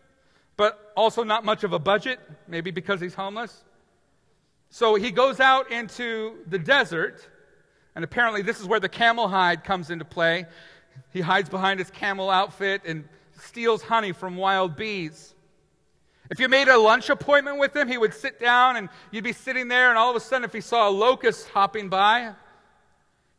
[0.56, 3.64] but also not much of a budget, maybe because he's homeless.
[4.68, 7.26] So he goes out into the desert,
[7.94, 10.46] and apparently, this is where the camel hide comes into play.
[11.12, 15.34] He hides behind his camel outfit and steals honey from wild bees.
[16.30, 19.32] If you made a lunch appointment with him, he would sit down and you'd be
[19.32, 22.32] sitting there, and all of a sudden, if he saw a locust hopping by,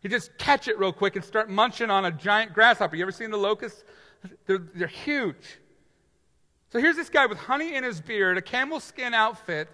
[0.01, 2.95] he'd just catch it real quick and start munching on a giant grasshopper.
[2.95, 3.83] You ever seen the locusts?
[4.45, 5.59] They're, they're huge.
[6.71, 9.67] So here's this guy with honey in his beard, a camel skin outfit,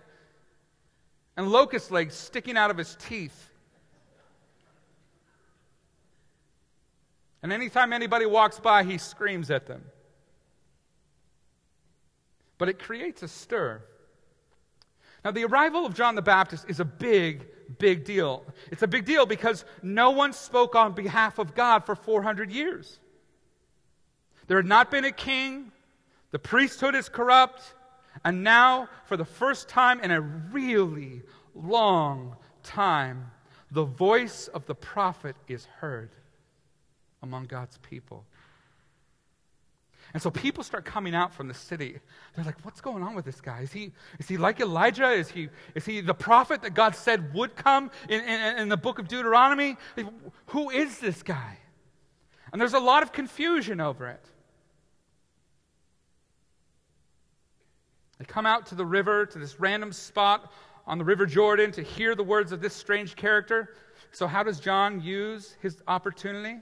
[1.35, 3.49] and locust legs sticking out of his teeth.
[7.43, 9.83] And anytime anybody walks by, he screams at them
[12.57, 13.81] but it creates a stir.
[15.23, 17.45] Now, the arrival of John the Baptist is a big,
[17.79, 18.45] big deal.
[18.71, 22.99] It's a big deal because no one spoke on behalf of God for 400 years.
[24.47, 25.71] There had not been a king,
[26.31, 27.75] the priesthood is corrupt,
[28.23, 31.21] and now, for the first time in a really
[31.53, 33.31] long time,
[33.71, 36.09] the voice of the prophet is heard
[37.21, 38.25] among God's people.
[40.13, 41.99] And so people start coming out from the city.
[42.33, 43.59] They're like, what's going on with this guy?
[43.61, 45.11] Is he, is he like Elijah?
[45.11, 48.77] Is he, is he the prophet that God said would come in, in, in the
[48.77, 49.75] book of Deuteronomy?
[50.47, 51.57] Who is this guy?
[52.53, 54.25] And there's a lot of confusion over it.
[58.19, 60.51] They come out to the river, to this random spot
[60.85, 63.75] on the River Jordan to hear the words of this strange character.
[64.11, 66.59] So, how does John use his opportunity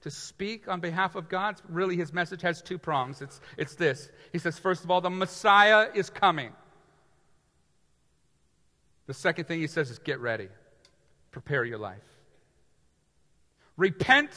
[0.00, 1.60] to speak on behalf of God?
[1.68, 3.22] Really, his message has two prongs.
[3.22, 6.52] It's, it's this He says, first of all, the Messiah is coming.
[9.06, 10.48] The second thing he says is, get ready,
[11.30, 12.02] prepare your life.
[13.78, 14.30] Repent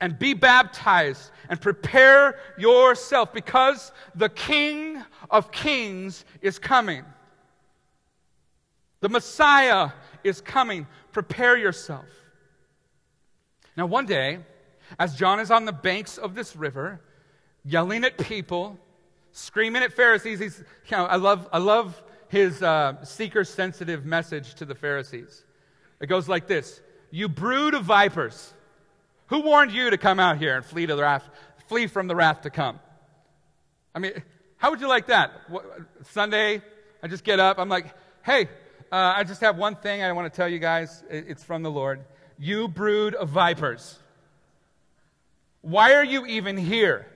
[0.00, 7.04] and be baptized and prepare yourself because the King of Kings is coming.
[9.00, 9.90] The Messiah
[10.24, 10.86] is coming.
[11.12, 12.06] Prepare yourself.
[13.76, 14.40] Now, one day,
[14.98, 17.00] as John is on the banks of this river,
[17.64, 18.78] yelling at people,
[19.32, 24.54] screaming at Pharisees, he's, you know, I love, I love his uh, seeker sensitive message
[24.54, 25.44] to the Pharisees.
[26.00, 26.80] It goes like this
[27.10, 28.54] You brood of vipers.
[29.28, 31.28] Who warned you to come out here and flee, to the wrath,
[31.68, 32.80] flee from the wrath to come?
[33.94, 34.12] I mean,
[34.56, 35.32] how would you like that?
[36.10, 36.62] Sunday,
[37.02, 37.58] I just get up.
[37.58, 37.86] I'm like,
[38.24, 38.48] hey,
[38.90, 41.02] uh, I just have one thing I want to tell you guys.
[41.10, 42.04] It's from the Lord.
[42.38, 43.98] You brood of vipers.
[45.60, 47.06] Why are you even here?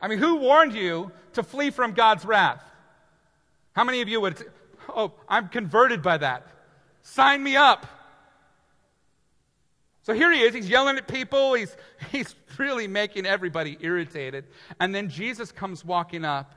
[0.00, 2.62] I mean, who warned you to flee from God's wrath?
[3.72, 4.42] How many of you would,
[4.88, 6.46] oh, I'm converted by that?
[7.02, 7.86] Sign me up.
[10.02, 11.76] So here he is, he's yelling at people, he's,
[12.12, 14.46] he's really making everybody irritated.
[14.80, 16.54] And then Jesus comes walking up,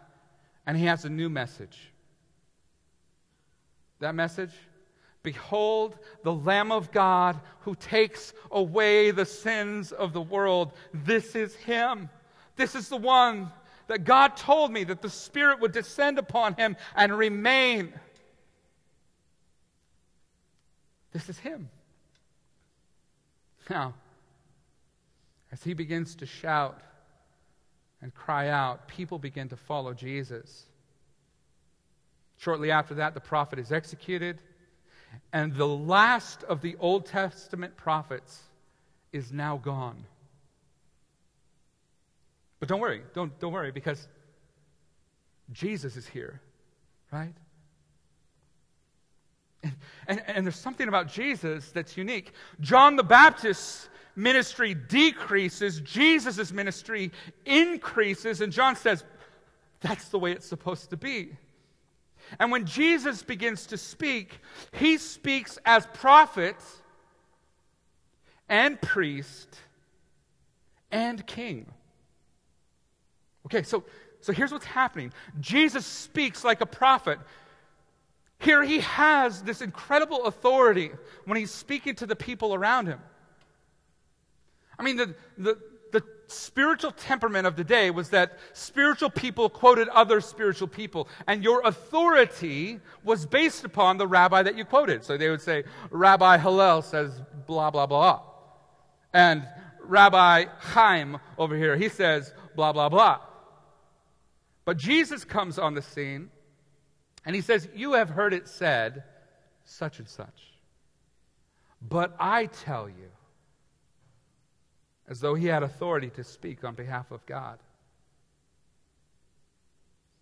[0.65, 1.77] and he has a new message.
[3.99, 4.51] That message?
[5.23, 10.73] Behold, the Lamb of God who takes away the sins of the world.
[10.93, 12.09] This is him.
[12.57, 13.49] This is the one
[13.87, 17.93] that God told me that the Spirit would descend upon him and remain.
[21.11, 21.69] This is him.
[23.69, 23.93] Now,
[25.51, 26.79] as he begins to shout
[28.01, 30.65] and cry out, people begin to follow Jesus.
[32.37, 34.41] Shortly after that, the prophet is executed,
[35.31, 38.41] and the last of the Old Testament prophets
[39.11, 40.03] is now gone.
[42.59, 44.07] But don't worry, don't, don't worry, because
[45.51, 46.41] Jesus is here,
[47.11, 47.33] right?
[50.07, 52.33] And, and, there's something about Jesus that's unique.
[52.59, 57.11] John the Baptist's ministry decreases, Jesus' ministry
[57.45, 59.05] increases, and John says,
[59.79, 61.37] that's the way it's supposed to be.
[62.39, 64.39] And when Jesus begins to speak,
[64.71, 66.55] he speaks as prophet
[68.49, 69.57] and priest
[70.91, 71.65] and king.
[73.45, 73.83] Okay, so,
[74.21, 77.19] so here's what's happening Jesus speaks like a prophet.
[78.43, 80.91] Here he has this incredible authority
[81.23, 82.99] when he's speaking to the people around him.
[84.77, 85.57] I mean, the, the,
[85.93, 91.41] the spiritual temperament of the day was that spiritual people quoted other spiritual people, and
[91.41, 95.05] your authority was based upon the rabbi that you quoted.
[95.05, 98.23] So they would say, Rabbi Hillel says blah, blah, blah.
[99.13, 99.47] And
[99.79, 103.21] Rabbi Chaim over here, he says blah, blah, blah.
[104.65, 106.29] But Jesus comes on the scene
[107.25, 109.03] and he says, You have heard it said,
[109.65, 110.53] such and such.
[111.81, 113.11] But I tell you,
[115.07, 117.59] as though he had authority to speak on behalf of God.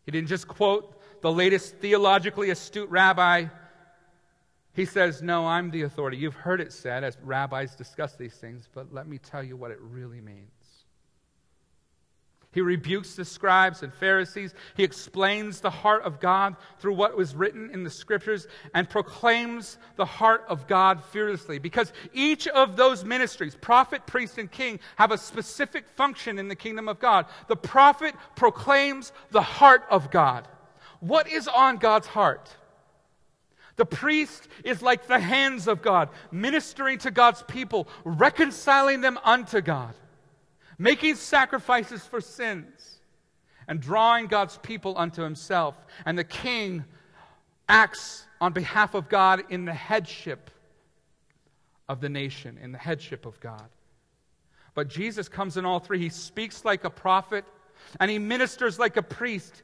[0.06, 3.46] He didn't just quote the latest theologically astute rabbi.
[4.74, 6.18] He says, No, I'm the authority.
[6.18, 9.72] You've heard it said as rabbis discuss these things, but let me tell you what
[9.72, 10.50] it really means.
[12.54, 14.54] He rebukes the scribes and Pharisees.
[14.76, 19.78] He explains the heart of God through what was written in the scriptures and proclaims
[19.96, 21.60] the heart of God fearlessly.
[21.60, 26.56] Because each of those ministries, prophet, priest, and king, have a specific function in the
[26.56, 27.26] kingdom of God.
[27.48, 30.46] The prophet proclaims the heart of God.
[31.00, 32.54] What is on God's heart?
[33.78, 39.62] The priest is like the hands of God, ministering to God's people, reconciling them unto
[39.62, 39.96] God
[40.82, 42.98] making sacrifices for sins,
[43.68, 45.76] and drawing God's people unto himself.
[46.06, 46.84] And the king
[47.70, 50.50] acts on behalf of God in the headship
[51.88, 53.70] of the nation, in the headship of God.
[54.74, 56.00] But Jesus comes in all three.
[56.00, 57.46] He speaks like a prophet,
[58.00, 59.62] and he ministers like a priest.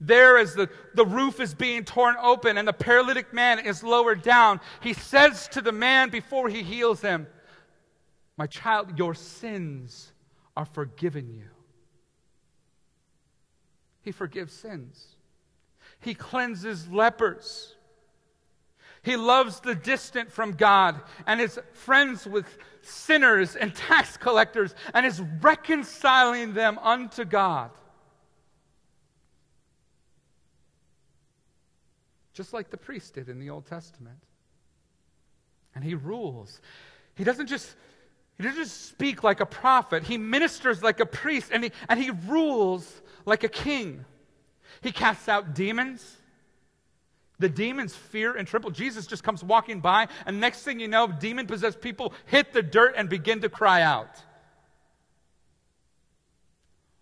[0.00, 4.20] There, as the, the roof is being torn open and the paralytic man is lowered
[4.20, 7.26] down, he says to the man before he heals him,
[8.36, 10.12] my child, your sins
[10.56, 11.48] are forgiven you.
[14.02, 15.16] He forgives sins.
[16.00, 17.74] He cleanses lepers.
[19.02, 22.46] He loves the distant from God and is friends with
[22.82, 27.70] sinners and tax collectors and is reconciling them unto God.
[32.32, 34.18] Just like the priest did in the Old Testament.
[35.74, 36.60] And he rules.
[37.14, 37.76] He doesn't just
[38.38, 40.02] he doesn't just speak like a prophet.
[40.02, 44.04] He ministers like a priest and he, and he rules like a king.
[44.80, 46.16] He casts out demons.
[47.38, 48.70] The demons fear and tremble.
[48.70, 52.62] Jesus just comes walking by, and next thing you know, demon possessed people hit the
[52.62, 54.22] dirt and begin to cry out.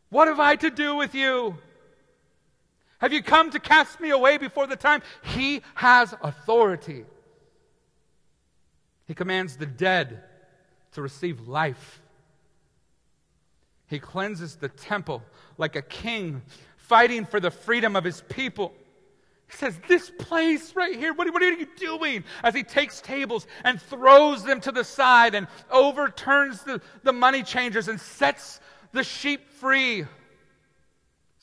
[0.09, 1.57] What have I to do with you?
[2.99, 5.03] Have you come to cast me away before the time?
[5.23, 7.05] He has authority.
[9.07, 10.23] He commands the dead
[10.93, 12.01] to receive life.
[13.87, 15.23] He cleanses the temple
[15.59, 16.43] like a king
[16.77, 18.73] fighting for the freedom of his people.
[19.51, 22.25] He says, This place right here, what, what, are you doing?
[22.43, 27.43] As he takes tables and throws them to the side and overturns the, the money
[27.43, 28.61] changers and sets
[28.93, 30.07] the sheep free.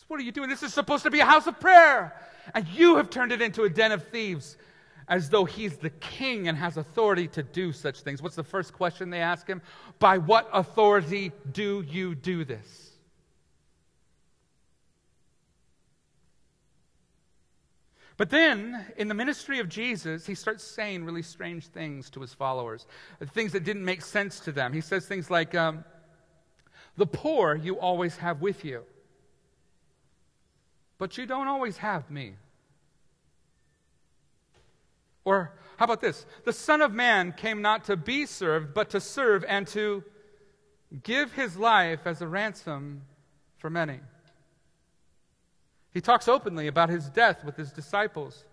[0.09, 0.49] What are you doing?
[0.49, 2.15] This is supposed to be a house of prayer.
[2.55, 4.57] And you have turned it into a den of thieves
[5.09, 8.21] as though he's the king and has authority to do such things.
[8.21, 9.61] What's the first question they ask him?
[9.97, 12.91] By what authority do you do this?
[18.17, 22.33] But then, in the ministry of Jesus, he starts saying really strange things to his
[22.33, 22.85] followers,
[23.33, 24.73] things that didn't make sense to them.
[24.73, 25.85] He says things like, um,
[26.97, 28.83] The poor you always have with you,
[30.97, 32.33] but you don't always have me.
[35.25, 36.25] Or how about this?
[36.45, 40.03] The Son of Man came not to be served, but to serve and to
[41.03, 43.03] give his life as a ransom
[43.57, 43.99] for many.
[45.91, 48.45] He talks openly about his death with his disciples.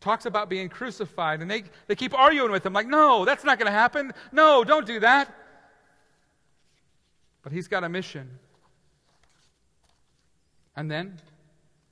[0.00, 3.58] Talks about being crucified, and they, they keep arguing with him, like, no, that's not
[3.58, 4.12] going to happen.
[4.32, 5.34] No, don't do that.
[7.42, 8.38] But he's got a mission.
[10.76, 11.18] And then,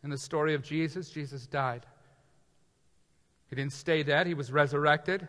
[0.03, 1.87] in the story of Jesus, Jesus died.
[3.53, 5.29] He didn't stay dead, he was resurrected.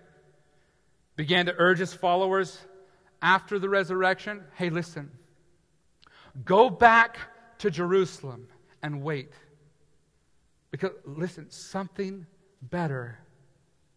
[1.18, 2.58] Began to urge his followers
[3.22, 5.12] after the resurrection hey, listen,
[6.46, 7.18] go back
[7.58, 8.48] to Jerusalem
[8.82, 9.34] and wait.
[10.72, 12.26] Because, listen, something
[12.62, 13.20] better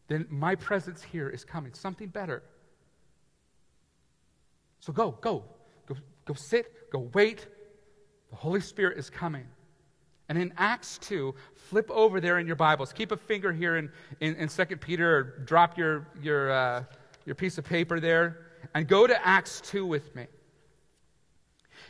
[0.08, 1.72] than my presence here is coming.
[1.72, 2.42] Something better.
[4.80, 5.44] So go, go,
[5.86, 7.46] go, go sit, go wait.
[8.30, 9.46] The Holy Spirit is coming.
[10.28, 12.92] And in Acts 2, flip over there in your Bibles.
[12.92, 16.84] Keep a finger here in, in, in 2 Peter or drop your, your, uh,
[17.24, 20.26] your piece of paper there and go to Acts 2 with me.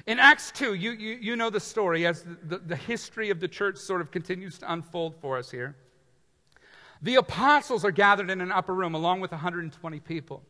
[0.07, 3.41] In Acts 2, you, you, you know the story as the, the, the history of
[3.41, 5.76] the church sort of continues to unfold for us here.
[7.03, 10.43] The apostles are gathered in an upper room along with 120 people.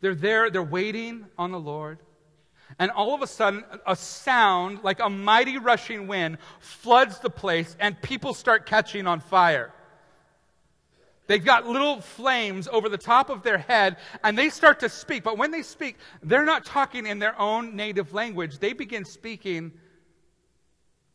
[0.00, 1.98] They're there, they're waiting on the Lord.
[2.78, 7.76] And all of a sudden, a sound like a mighty rushing wind floods the place,
[7.80, 9.72] and people start catching on fire.
[11.26, 15.22] They've got little flames over the top of their head, and they start to speak.
[15.22, 18.58] But when they speak, they're not talking in their own native language.
[18.58, 19.72] They begin speaking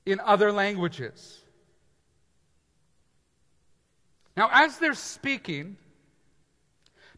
[0.06, 1.42] in other languages.
[4.38, 5.78] Now, as they're speaking,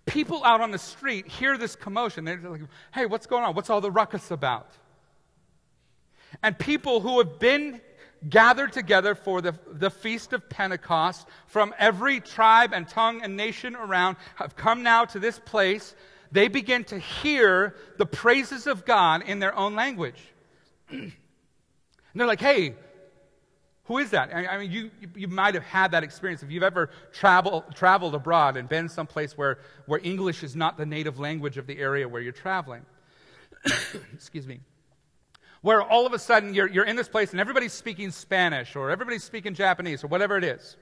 [0.08, 2.26] people out on the street hear this commotion.
[2.26, 2.62] They're like,
[2.94, 3.54] hey, what's going on?
[3.54, 4.72] What's all the ruckus about?
[6.42, 7.82] And people who have been
[8.28, 13.76] gathered together for the, the feast of Pentecost from every tribe and tongue and nation
[13.76, 15.96] around have come now to this place.
[16.32, 20.20] They begin to hear the praises of God in their own language.
[20.90, 21.12] and
[22.16, 22.76] they're like, hey,
[23.88, 24.36] who is that?
[24.36, 28.58] I mean, you, you might have had that experience if you've ever travel, traveled abroad
[28.58, 32.22] and been someplace where, where English is not the native language of the area where
[32.22, 32.86] you're traveling.
[34.14, 34.60] Excuse me.
[35.62, 38.92] Where all of a sudden you're, you're in this place and everybody's speaking Spanish or
[38.92, 40.76] everybody's speaking Japanese or whatever it is.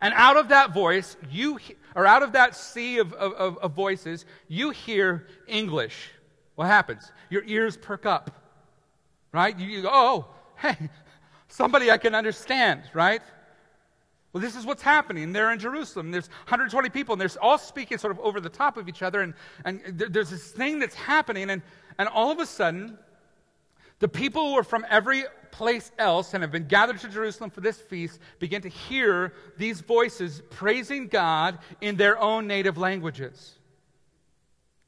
[0.00, 1.58] And out of that voice, you,
[1.96, 6.10] or out of that sea of, of, of voices, you hear English.
[6.54, 7.10] What happens?
[7.30, 8.30] Your ears perk up,
[9.32, 9.58] right?
[9.58, 10.26] You, you go, oh,
[10.56, 10.88] hey,
[11.48, 13.22] somebody I can understand, right?
[14.32, 15.32] Well, this is what's happening.
[15.32, 16.10] They're in Jerusalem.
[16.10, 19.22] There's 120 people, and they're all speaking sort of over the top of each other.
[19.22, 19.34] And,
[19.64, 21.48] and there's this thing that's happening.
[21.48, 21.62] And,
[21.98, 22.98] and all of a sudden,
[23.98, 27.62] the people who are from every place else and have been gathered to Jerusalem for
[27.62, 33.54] this feast begin to hear these voices praising God in their own native languages.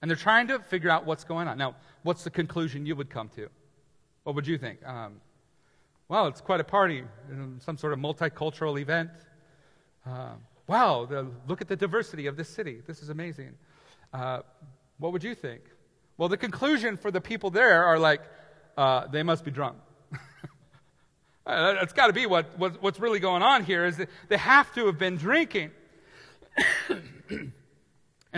[0.02, 1.56] And they're trying to figure out what's going on.
[1.56, 3.48] Now, what's the conclusion you would come to?
[4.24, 4.86] What would you think?
[4.86, 5.22] Um,
[6.08, 7.04] well, it's quite a party,
[7.58, 9.10] some sort of multicultural event.
[10.06, 10.30] Uh,
[10.66, 12.80] wow, the, look at the diversity of this city.
[12.86, 13.52] This is amazing.
[14.14, 14.40] Uh,
[14.98, 15.60] what would you think?
[16.16, 18.22] Well, the conclusion for the people there are like,
[18.78, 19.76] uh, they must be drunk.
[21.46, 24.36] Uh, that's got to be what, what, what's really going on here is that they
[24.36, 25.70] have to have been drinking.
[27.30, 27.52] and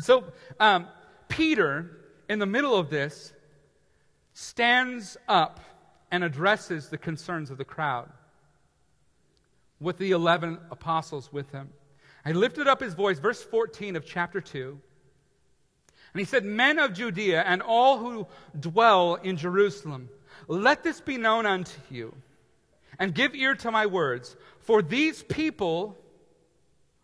[0.00, 0.22] so
[0.60, 0.86] um,
[1.28, 1.90] Peter,
[2.28, 3.32] in the middle of this,
[4.32, 5.58] stands up
[6.10, 8.10] and addresses the concerns of the crowd
[9.80, 11.70] with the 11 apostles with him.
[12.26, 14.78] He lifted up his voice, verse 14 of chapter 2.
[16.12, 18.26] And he said, Men of Judea and all who
[18.58, 20.08] dwell in Jerusalem,
[20.48, 22.14] let this be known unto you,
[22.98, 24.36] and give ear to my words.
[24.60, 25.96] For these people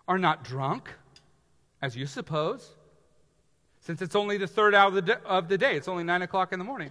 [0.08, 0.90] are not drunk,
[1.80, 2.68] as you suppose,
[3.80, 5.76] since it's only the third hour of the, day, of the day.
[5.76, 6.90] It's only nine o'clock in the morning.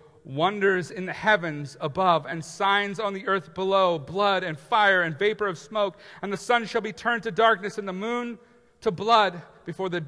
[0.23, 5.17] wonders in the heavens above and signs on the earth below blood and fire and
[5.17, 5.97] vapor of smoke.
[6.21, 8.37] And the sun shall be turned to darkness and the moon
[8.81, 10.05] to blood before the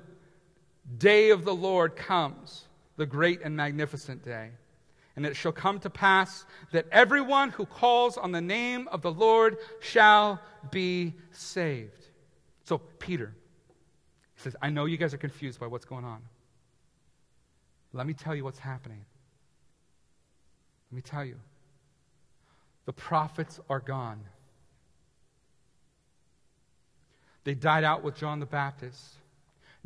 [0.98, 4.52] day of the lord comes the great and magnificent day.
[5.16, 9.12] And it shall come to pass that everyone who calls on the name of the
[9.12, 10.42] lord shall
[10.72, 12.08] be saved.
[12.64, 13.34] So peter
[14.36, 16.22] he says i know you guys are confused by what's going on.
[17.94, 19.06] Let me tell you what's happening
[20.94, 21.40] let me tell you
[22.86, 24.20] the prophets are gone.
[27.46, 29.16] They died out with John the Baptist.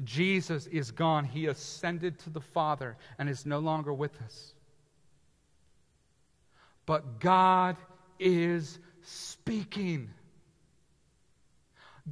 [0.04, 1.24] Jesus is gone.
[1.24, 4.54] He ascended to the Father and is no longer with us.
[6.86, 7.78] But God
[8.20, 10.10] is speaking.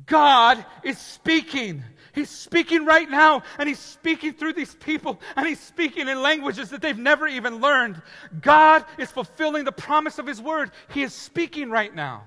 [0.06, 1.84] God is speaking.
[2.14, 6.70] He's speaking right now, and He's speaking through these people, and He's speaking in languages
[6.70, 8.02] that they've never even learned.
[8.42, 10.72] God is fulfilling the promise of His word.
[10.90, 12.24] He is speaking right now.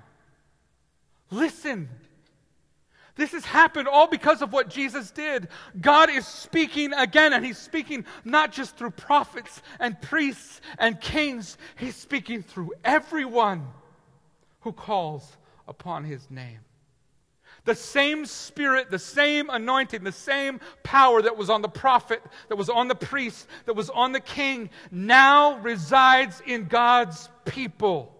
[1.31, 1.89] Listen.
[3.16, 5.49] This has happened all because of what Jesus did.
[5.81, 11.59] God is speaking again, and He's speaking not just through prophets and priests and kings,
[11.77, 13.66] He's speaking through everyone
[14.61, 16.61] who calls upon His name.
[17.69, 22.57] The same spirit, the same anointing, the same power that was on the prophet, that
[22.57, 28.16] was on the priest, that was on the king, now resides in God's people.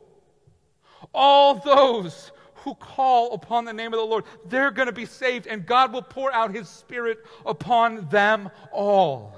[1.15, 5.47] All those who call upon the name of the Lord, they're going to be saved,
[5.47, 9.35] and God will pour out his spirit upon them all.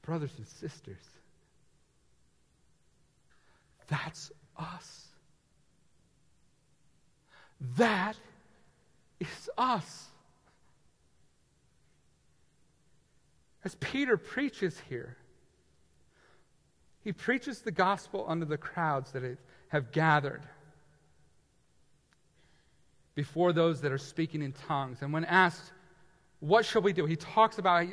[0.00, 0.96] Brothers and sisters,
[3.86, 5.07] that's us.
[7.76, 8.16] That
[9.20, 10.06] is us.
[13.64, 15.16] As Peter preaches here,
[17.02, 19.22] he preaches the gospel under the crowds that
[19.68, 20.42] have gathered
[23.14, 24.98] before those that are speaking in tongues.
[25.02, 25.72] And when asked,
[26.40, 27.04] What shall we do?
[27.04, 27.86] He talks about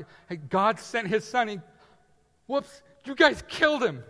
[0.50, 1.48] God sent his son.
[1.48, 1.60] He,
[2.46, 4.04] whoops, you guys killed him.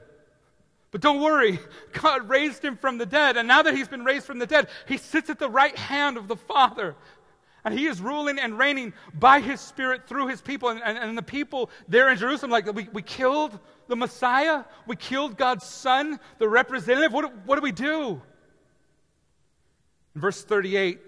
[0.96, 1.60] But don't worry,
[1.92, 3.36] God raised him from the dead.
[3.36, 6.16] And now that he's been raised from the dead, he sits at the right hand
[6.16, 6.96] of the Father.
[7.66, 10.70] And he is ruling and reigning by his Spirit through his people.
[10.70, 14.96] And, and, and the people there in Jerusalem, like, we, we killed the Messiah, we
[14.96, 17.12] killed God's Son, the representative.
[17.12, 18.22] What, what do we do?
[20.16, 21.02] In verse 38,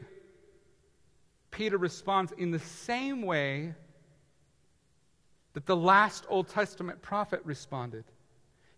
[1.50, 3.74] Peter responds in the same way
[5.54, 8.04] that the last Old Testament prophet responded.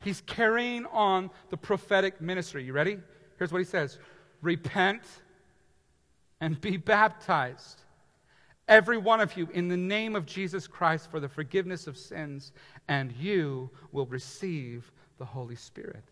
[0.01, 2.63] He's carrying on the prophetic ministry.
[2.63, 2.97] You ready?
[3.37, 3.99] Here's what he says
[4.41, 5.01] Repent
[6.41, 7.81] and be baptized,
[8.67, 12.53] every one of you, in the name of Jesus Christ for the forgiveness of sins,
[12.87, 16.03] and you will receive the Holy Spirit.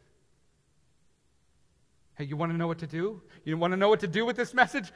[2.16, 3.22] Hey, you want to know what to do?
[3.46, 4.92] You want to know what to do with this message?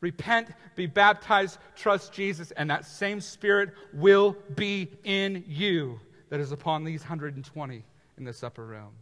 [0.00, 5.98] Repent, be baptized, trust Jesus, and that same Spirit will be in you
[6.28, 7.84] that is upon these 120
[8.18, 8.92] in this upper room.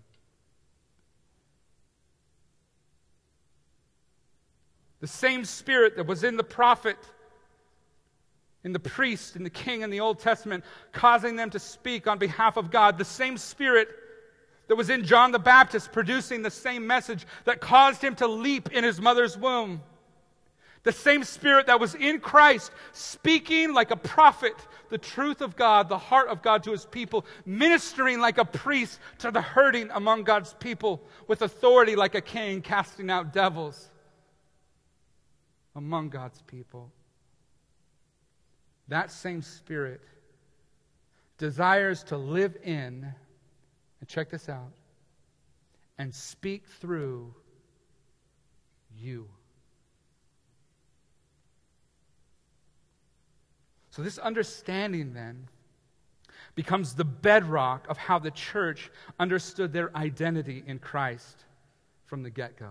[5.01, 6.97] The same spirit that was in the prophet
[8.65, 12.19] in the priest in the king in the Old Testament, causing them to speak on
[12.19, 12.99] behalf of God.
[12.99, 13.89] The same Spirit
[14.69, 18.71] that was in John the Baptist, producing the same message that caused him to leap
[18.73, 19.83] in his mother's womb.
[20.85, 24.55] The same Spirit that was in Christ, speaking like a prophet
[24.93, 29.01] the truth of God, the heart of God to his people, ministering like a priest
[29.19, 33.91] to the hurting among God's people, with authority like a king, casting out devils
[35.75, 36.93] among God's people.
[38.89, 40.03] That same Spirit
[41.39, 43.15] desires to live in,
[44.01, 44.73] and check this out,
[45.97, 47.35] and speak through
[48.95, 49.27] you.
[53.93, 55.49] So, this understanding then
[56.55, 58.91] becomes the bedrock of how the church
[59.21, 61.45] understood their identity in Christ
[62.07, 62.71] from the get go.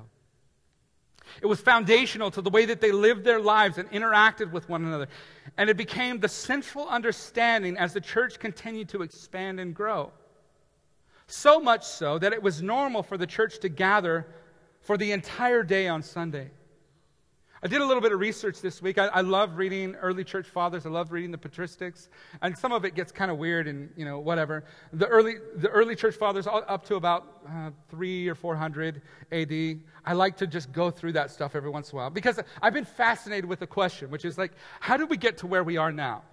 [1.39, 4.83] It was foundational to the way that they lived their lives and interacted with one
[4.83, 5.07] another.
[5.57, 10.11] And it became the central understanding as the church continued to expand and grow.
[11.27, 14.25] So much so that it was normal for the church to gather
[14.81, 16.49] for the entire day on Sunday.
[17.63, 18.97] I did a little bit of research this week.
[18.97, 20.87] I, I, love reading early church fathers.
[20.87, 22.07] I love reading the patristics,
[22.41, 24.63] and some of it gets kind of weird and you know whatever.
[24.93, 29.79] The early the early church fathers up to about uh, three or four hundred A.D.
[30.03, 32.73] I like to just go through that stuff every once in a while because I've
[32.73, 35.77] been fascinated with the question, which is like, how did we get to where we
[35.77, 36.23] are now?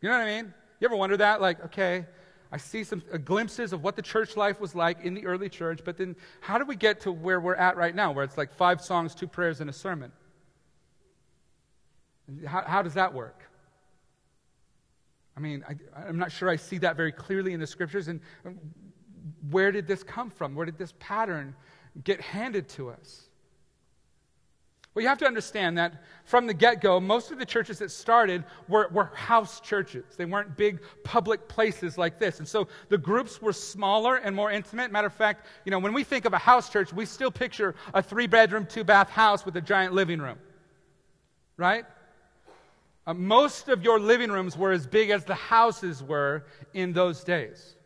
[0.00, 0.52] You know what I mean?
[0.80, 1.40] You ever wonder that?
[1.40, 2.06] Like, okay,
[2.52, 5.48] I see some uh, glimpses of what the church life was like in the early
[5.48, 8.36] church, but then how do we get to where we're at right now, where it's
[8.36, 10.12] like five songs, two prayers, and a sermon?
[12.46, 13.42] How, how does that work?
[15.34, 18.08] I mean, I, am not sure I see that very clearly in the scriptures.
[18.08, 18.58] And um,
[19.50, 20.54] where did this come from?
[20.54, 21.54] Where did this pattern
[22.04, 23.28] get handed to us?
[24.94, 27.90] Well, you have to understand that from the get go, most of the churches that
[27.90, 30.04] started were, were house churches.
[30.18, 32.40] They weren't big public places like this.
[32.40, 34.92] And so the groups were smaller and more intimate.
[34.92, 37.74] Matter of fact, you know, when we think of a house church, we still picture
[37.94, 40.38] a three bedroom, two bath house with a giant living room.
[41.56, 41.86] Right?
[43.06, 47.24] Uh, most of your living rooms were as big as the houses were in those
[47.24, 47.76] days.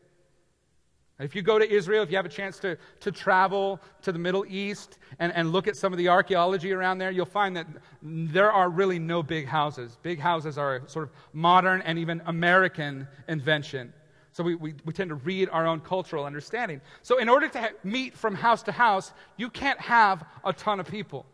[1.19, 4.19] If you go to Israel, if you have a chance to, to travel to the
[4.19, 7.67] Middle East and, and look at some of the archaeology around there, you'll find that
[8.03, 9.97] there are really no big houses.
[10.03, 13.95] Big houses are a sort of modern and even American invention.
[14.33, 16.83] So we, we, we tend to read our own cultural understanding.
[17.01, 20.79] So, in order to ha- meet from house to house, you can't have a ton
[20.79, 21.25] of people,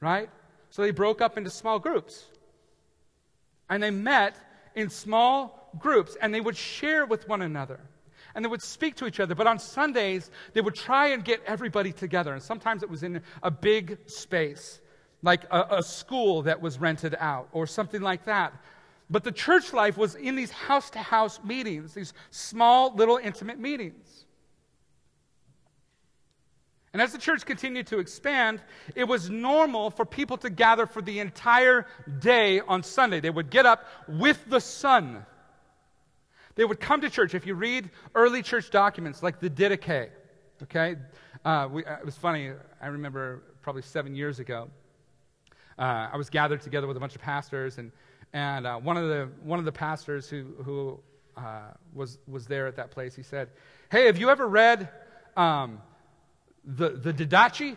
[0.00, 0.28] right?
[0.70, 2.26] So they broke up into small groups.
[3.70, 4.34] And they met
[4.74, 7.78] in small groups and they would share with one another
[8.34, 9.34] and they would speak to each other.
[9.34, 12.32] But on Sundays, they would try and get everybody together.
[12.32, 14.80] And sometimes it was in a big space,
[15.22, 18.52] like a, a school that was rented out or something like that.
[19.10, 23.58] But the church life was in these house to house meetings, these small, little, intimate
[23.58, 24.26] meetings.
[26.92, 28.60] And as the church continued to expand,
[28.94, 31.86] it was normal for people to gather for the entire
[32.18, 33.20] day on Sunday.
[33.20, 35.24] They would get up with the sun
[36.54, 37.34] they would come to church.
[37.34, 40.10] If you read early church documents like the Didache,
[40.62, 40.96] okay?
[41.44, 42.52] Uh, we, uh, it was funny.
[42.80, 44.68] I remember probably seven years ago,
[45.78, 47.90] uh, I was gathered together with a bunch of pastors, and,
[48.32, 51.00] and uh, one, of the, one of the pastors who, who
[51.36, 53.48] uh, was, was there at that place, he said,
[53.90, 54.88] Hey, have you ever read
[55.36, 55.80] um,
[56.64, 57.76] the, the Didache?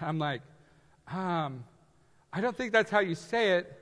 [0.00, 0.42] I'm like,
[1.12, 1.64] um,
[2.32, 3.76] I don't think that's how you say it.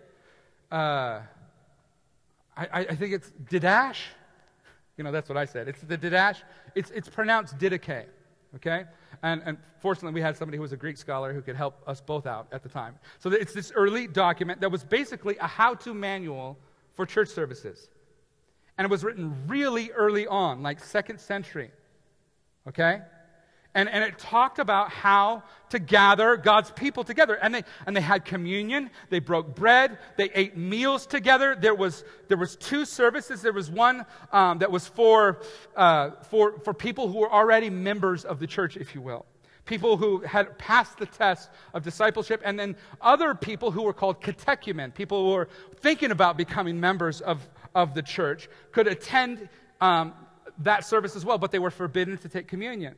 [2.58, 3.98] I, I think it's Didash.
[4.96, 5.68] You know, that's what I said.
[5.68, 6.42] It's the Didash.
[6.74, 8.06] It's, it's pronounced Didache,
[8.56, 8.84] okay?
[9.22, 12.00] And, and fortunately, we had somebody who was a Greek scholar who could help us
[12.00, 12.96] both out at the time.
[13.20, 16.58] So it's this early document that was basically a how to manual
[16.94, 17.90] for church services.
[18.76, 21.70] And it was written really early on, like second century,
[22.66, 23.02] okay?
[23.74, 27.34] And, and it talked about how to gather God's people together.
[27.34, 31.54] And they, and they had communion, they broke bread, they ate meals together.
[31.54, 33.42] There was, there was two services.
[33.42, 35.42] There was one um, that was for,
[35.76, 39.26] uh, for, for people who were already members of the church, if you will.
[39.66, 44.22] People who had passed the test of discipleship, and then other people who were called
[44.22, 45.48] catechumen, people who were
[45.80, 49.46] thinking about becoming members of, of the church, could attend
[49.82, 50.14] um,
[50.60, 52.94] that service as well, but they were forbidden to take communion.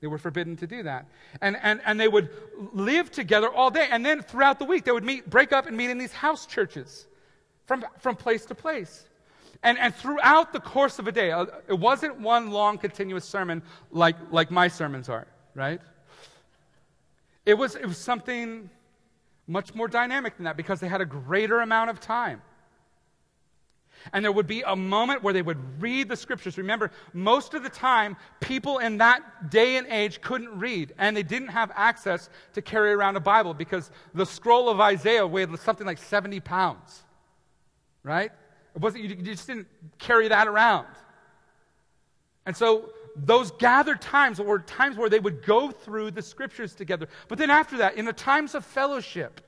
[0.00, 1.06] They were forbidden to do that.
[1.40, 2.30] And, and, and they would
[2.72, 3.88] live together all day.
[3.90, 6.46] And then throughout the week, they would meet, break up and meet in these house
[6.46, 7.06] churches
[7.66, 9.06] from, from place to place.
[9.62, 13.62] And, and throughout the course of a day, uh, it wasn't one long continuous sermon
[13.90, 15.80] like, like my sermons are, right?
[17.44, 18.70] It was, it was something
[19.46, 22.40] much more dynamic than that because they had a greater amount of time.
[24.12, 26.58] And there would be a moment where they would read the scriptures.
[26.58, 31.22] Remember, most of the time, people in that day and age couldn't read, and they
[31.22, 35.86] didn't have access to carry around a Bible because the scroll of Isaiah weighed something
[35.86, 37.02] like 70 pounds.
[38.02, 38.32] Right?
[38.74, 39.66] It wasn't, you, just didn't
[39.98, 40.86] carry that around.
[42.46, 47.08] And so those gathered times were times where they would go through the scriptures together.
[47.28, 49.40] But then after that, in the times of fellowship,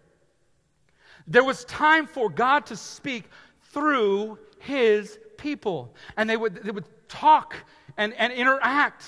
[1.27, 3.29] there was time for God to speak
[3.73, 5.95] through his people.
[6.17, 7.57] And they would, they would talk
[7.97, 9.05] and, and interact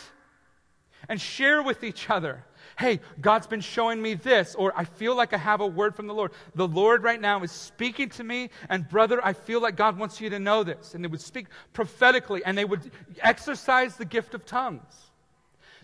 [1.09, 2.45] and share with each other.
[2.77, 6.09] Hey, God's been showing me this, or I feel like I have a word from
[6.09, 6.33] the Lord.
[6.55, 10.21] The Lord right now is speaking to me, and brother, I feel like God wants
[10.21, 10.95] you to know this.
[10.95, 12.91] And they would speak prophetically, and they would
[13.21, 14.93] exercise the gift of tongues.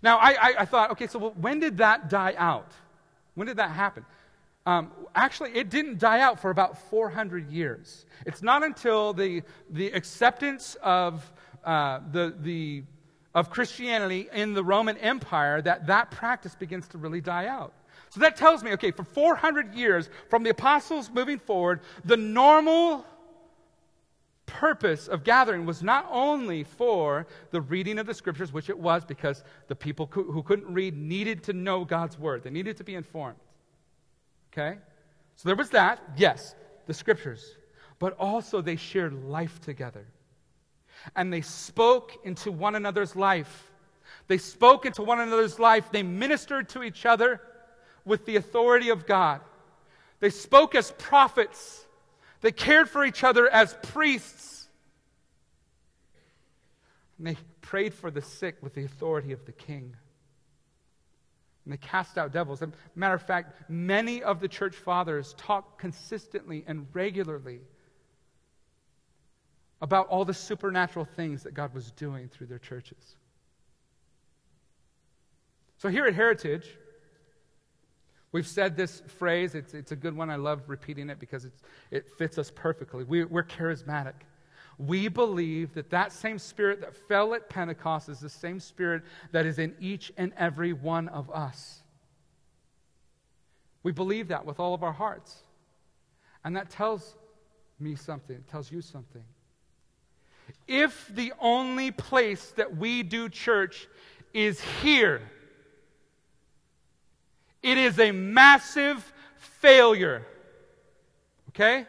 [0.03, 2.73] Now, I, I, I thought, okay, so when did that die out?
[3.35, 4.05] When did that happen?
[4.67, 8.05] Um, actually, it didn't die out for about 400 years.
[8.27, 11.31] It's not until the, the acceptance of,
[11.65, 12.83] uh, the, the,
[13.35, 17.73] of Christianity in the Roman Empire that that practice begins to really die out.
[18.11, 23.07] So that tells me, okay, for 400 years, from the apostles moving forward, the normal
[24.47, 29.05] purpose of gathering was not only for the reading of the scriptures, which it was
[29.05, 32.97] because the people who couldn't read needed to know God's word, they needed to be
[32.97, 33.37] informed.
[34.53, 34.79] Okay?
[35.37, 36.55] So there was that, yes,
[36.87, 37.57] the scriptures.
[37.99, 40.07] But also they shared life together.
[41.17, 43.71] And they spoke into one another's life.
[44.27, 45.91] They spoke into one another's life.
[45.91, 47.41] They ministered to each other
[48.05, 49.41] with the authority of God.
[50.21, 51.87] They spoke as prophets.
[52.41, 54.69] They cared for each other as priests.
[57.19, 59.95] And they prayed for the sick with the authority of the king
[61.65, 62.63] and they cast out devils.
[62.63, 67.61] As a matter of fact, many of the church fathers talk consistently and regularly
[69.83, 73.17] about all the supernatural things that God was doing through their churches.
[75.79, 76.67] So here at Heritage,
[78.33, 79.55] we've said this phrase.
[79.55, 80.29] It's, it's a good one.
[80.29, 81.47] I love repeating it because
[81.91, 83.05] it fits us perfectly.
[83.05, 84.15] We, we're charismatic
[84.87, 89.03] we believe that that same spirit that fell at Pentecost is the same spirit
[89.33, 91.83] that is in each and every one of us.
[93.83, 95.37] We believe that with all of our hearts.
[96.45, 97.17] And that tells
[97.79, 99.25] me something, it tells you something.
[100.67, 103.87] If the only place that we do church
[104.33, 105.23] is here,
[107.63, 110.27] it is a massive failure.
[111.51, 111.87] Okay?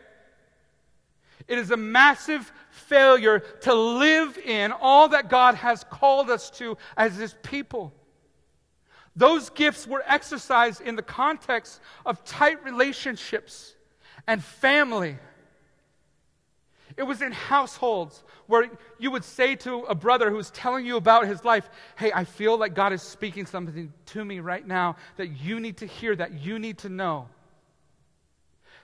[1.48, 2.52] It is a massive
[2.92, 7.94] failure to live in all that God has called us to as His people.
[9.16, 13.76] Those gifts were exercised in the context of tight relationships
[14.28, 15.18] and family.
[16.98, 18.70] It was in households where
[19.00, 22.58] you would say to a brother who's telling you about his life, Hey, I feel
[22.58, 26.34] like God is speaking something to me right now that you need to hear, that
[26.34, 27.30] you need to know.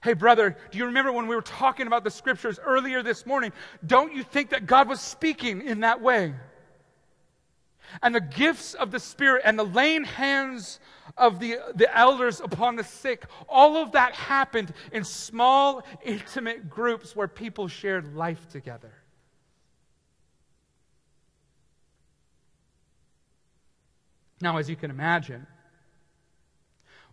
[0.03, 3.51] Hey, brother, do you remember when we were talking about the scriptures earlier this morning?
[3.85, 6.33] Don't you think that God was speaking in that way?
[8.01, 10.79] And the gifts of the Spirit and the laying hands
[11.17, 17.15] of the, the elders upon the sick, all of that happened in small, intimate groups
[17.15, 18.93] where people shared life together.
[24.41, 25.47] Now, as you can imagine,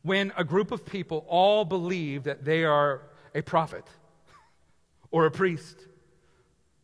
[0.05, 3.02] when a group of people all believe that they are
[3.34, 3.84] a prophet
[5.11, 5.86] or a priest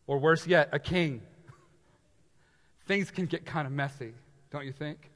[0.07, 1.21] or worse yet, a king.
[2.87, 4.13] Things can get kind of messy,
[4.49, 5.11] don't you think?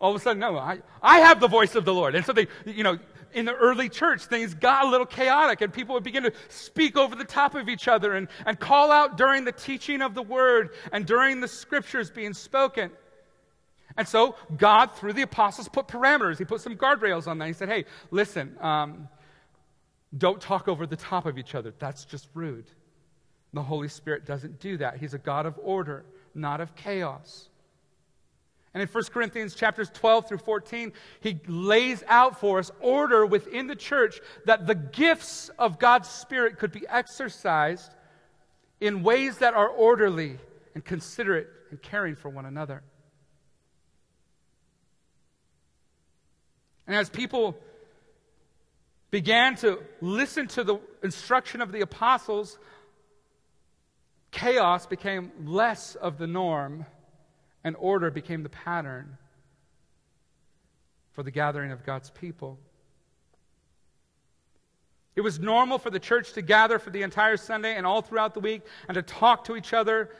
[0.00, 2.14] All of a sudden, no, I, I have the voice of the Lord.
[2.14, 2.98] And so they, you know,
[3.34, 6.96] in the early church, things got a little chaotic and people would begin to speak
[6.96, 10.22] over the top of each other and, and call out during the teaching of the
[10.22, 12.90] word and during the scriptures being spoken.
[13.98, 16.38] And so God, through the apostles, put parameters.
[16.38, 17.48] He put some guardrails on that.
[17.48, 19.08] He said, hey, listen, um,
[20.16, 21.74] don't talk over the top of each other.
[21.80, 22.70] That's just rude.
[23.52, 24.98] The Holy Spirit doesn't do that.
[24.98, 27.48] He's a God of order, not of chaos.
[28.72, 33.66] And in 1 Corinthians chapters 12 through 14, he lays out for us order within
[33.66, 37.92] the church that the gifts of God's Spirit could be exercised
[38.80, 40.38] in ways that are orderly
[40.76, 42.84] and considerate and caring for one another.
[46.88, 47.56] And as people
[49.10, 52.58] began to listen to the instruction of the apostles,
[54.30, 56.86] chaos became less of the norm
[57.62, 59.18] and order became the pattern
[61.12, 62.58] for the gathering of God's people.
[65.14, 68.34] It was normal for the church to gather for the entire Sunday and all throughout
[68.34, 70.10] the week and to talk to each other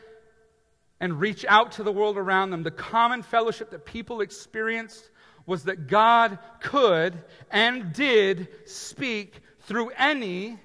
[1.00, 2.62] and reach out to the world around them.
[2.62, 5.08] The common fellowship that people experienced
[5.49, 10.59] was that God could and did speak through any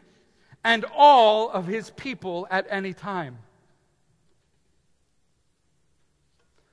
[0.62, 3.38] and all of his people at any time.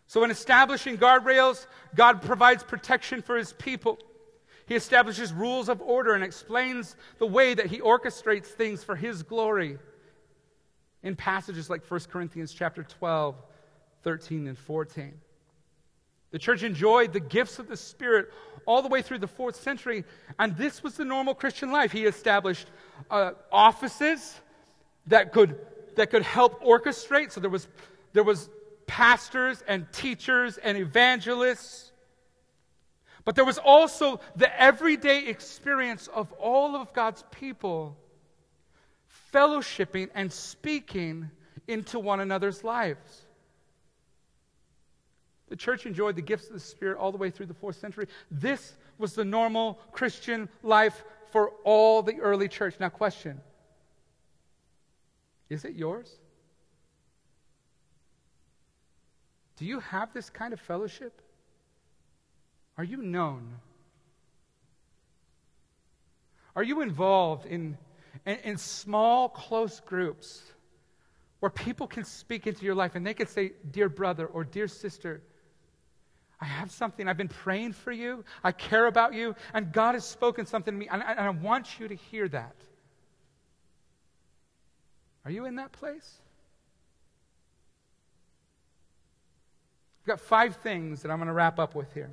[0.09, 3.97] So, in establishing guardrails, God provides protection for his people.
[4.67, 9.23] He establishes rules of order and explains the way that he orchestrates things for his
[9.23, 9.79] glory
[11.05, 13.37] in passages like 1 Corinthians chapter 12,
[14.03, 15.15] 13 and 14.
[16.31, 18.33] The church enjoyed the gifts of the Spirit
[18.67, 20.05] all the way through the fourth century,
[20.39, 21.91] and this was the normal Christian life.
[21.91, 22.69] He established
[23.11, 24.41] uh, offices
[25.07, 25.59] that could,
[25.97, 27.33] that could help orchestrate.
[27.33, 27.67] So there was,
[28.13, 28.49] there was
[28.87, 31.93] pastors and teachers and evangelists.
[33.25, 37.97] But there was also the everyday experience of all of God's people
[39.33, 41.31] fellowshipping and speaking
[41.69, 43.27] into one another's lives.
[45.51, 48.07] The church enjoyed the gifts of the Spirit all the way through the fourth century.
[48.31, 52.77] This was the normal Christian life for all the early church.
[52.81, 53.41] Now, question
[55.49, 56.19] Is it yours?
[59.57, 61.21] Do you have this kind of fellowship?
[62.79, 63.57] Are you known?
[66.57, 67.77] Are you involved in,
[68.25, 70.43] in, in, small, close groups
[71.41, 74.67] where people can speak into your life and they can say, Dear brother or dear
[74.67, 75.23] sister,
[76.41, 77.07] I have something.
[77.07, 78.25] I've been praying for you.
[78.43, 79.35] I care about you.
[79.53, 80.89] And God has spoken something to me.
[80.91, 82.55] And I, and I want you to hear that.
[85.25, 86.19] Are you in that place?
[90.03, 92.11] I've got five things that I'm going to wrap up with here.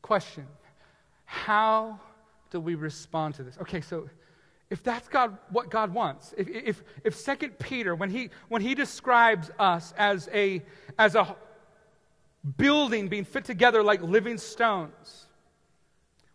[0.00, 0.46] Question
[1.26, 2.00] How
[2.50, 3.58] do we respond to this?
[3.60, 4.08] Okay, so
[4.68, 8.74] if that's God, what God wants, if, if, if 2 Peter, when he, when he
[8.74, 10.62] describes us as a,
[10.98, 11.36] as a
[12.56, 15.26] building being fit together like living stones,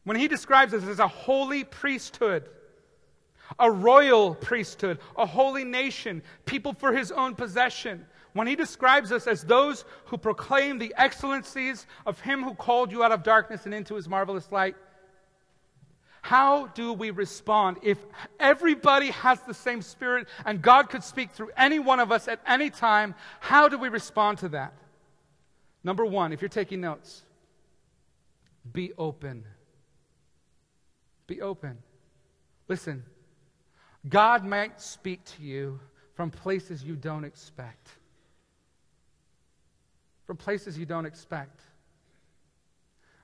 [0.04, 2.50] when he describes us as a holy priesthood,
[3.60, 9.28] a royal priesthood, a holy nation, people for his own possession, when he describes us
[9.28, 13.74] as those who proclaim the excellencies of him who called you out of darkness and
[13.74, 14.76] into his marvelous light,
[16.22, 17.98] how do we respond if
[18.40, 22.40] everybody has the same spirit and God could speak through any one of us at
[22.46, 23.16] any time?
[23.40, 24.74] How do we respond to that?
[25.84, 27.24] Number one, if you're taking notes,
[28.72, 29.46] be open.
[31.26, 31.80] Be open.
[32.68, 33.04] Listen,
[34.08, 35.80] God might speak to you
[36.14, 37.90] from places you don't expect.
[40.28, 41.62] From places you don't expect.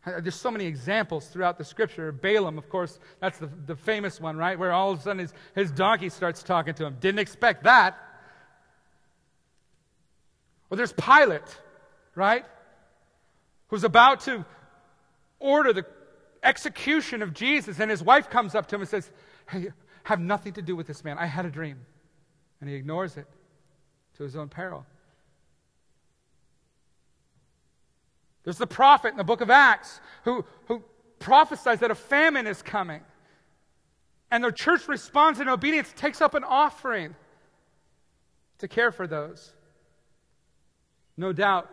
[0.07, 2.11] There's so many examples throughout the scripture.
[2.11, 4.57] Balaam, of course, that's the, the famous one, right?
[4.57, 6.97] Where all of a sudden his, his donkey starts talking to him.
[6.99, 7.97] Didn't expect that.
[10.69, 11.57] Or there's Pilate,
[12.15, 12.45] right?
[13.67, 14.45] Who's about to
[15.39, 15.85] order the
[16.43, 19.09] execution of Jesus, and his wife comes up to him and says,
[19.49, 19.69] Hey,
[20.03, 21.17] have nothing to do with this man.
[21.17, 21.79] I had a dream.
[22.61, 23.27] And he ignores it
[24.17, 24.85] to his own peril.
[28.47, 30.81] There's the prophet in the book of Acts who, who
[31.19, 33.01] prophesies that a famine is coming.
[34.31, 37.13] And the church responds in obedience, takes up an offering
[38.59, 39.51] to care for those.
[41.17, 41.69] No doubt,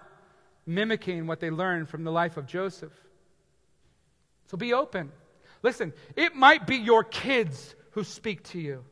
[0.67, 2.93] mimicking what they learned from the life of Joseph.
[4.47, 5.13] So be open.
[5.63, 8.85] Listen, it might be your kids who speak to you.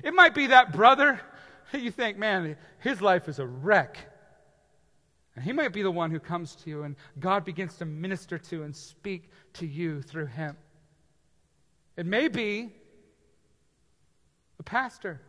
[0.00, 1.20] It might be that brother
[1.72, 3.98] you think, man, his life is a wreck.
[5.36, 8.38] And he might be the one who comes to you, and God begins to minister
[8.38, 10.56] to and speak to you through him.
[11.96, 12.72] It may be
[14.58, 15.20] a pastor.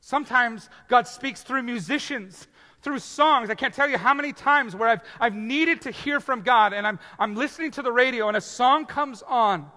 [0.00, 2.46] Sometimes God speaks through musicians,
[2.82, 3.50] through songs.
[3.50, 6.72] I can't tell you how many times where I've, I've needed to hear from God,
[6.72, 9.68] and I'm, I'm listening to the radio, and a song comes on.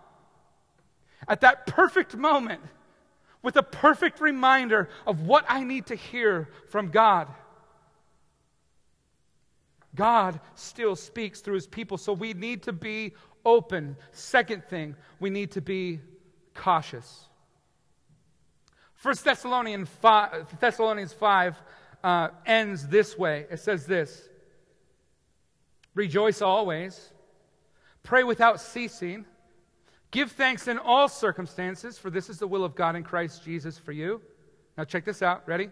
[1.27, 2.61] At that perfect moment,
[3.41, 7.27] with a perfect reminder of what I need to hear from God.
[9.97, 13.97] God still speaks through his people, so we need to be open.
[14.11, 15.99] Second thing, we need to be
[16.53, 17.25] cautious.
[18.95, 21.61] First Thessalonians 5, Thessalonians 5
[22.03, 23.45] uh, ends this way.
[23.51, 24.29] It says this
[25.95, 27.11] Rejoice always,
[28.03, 29.25] pray without ceasing,
[30.11, 33.77] give thanks in all circumstances, for this is the will of God in Christ Jesus
[33.77, 34.21] for you.
[34.77, 35.47] Now, check this out.
[35.47, 35.71] Ready?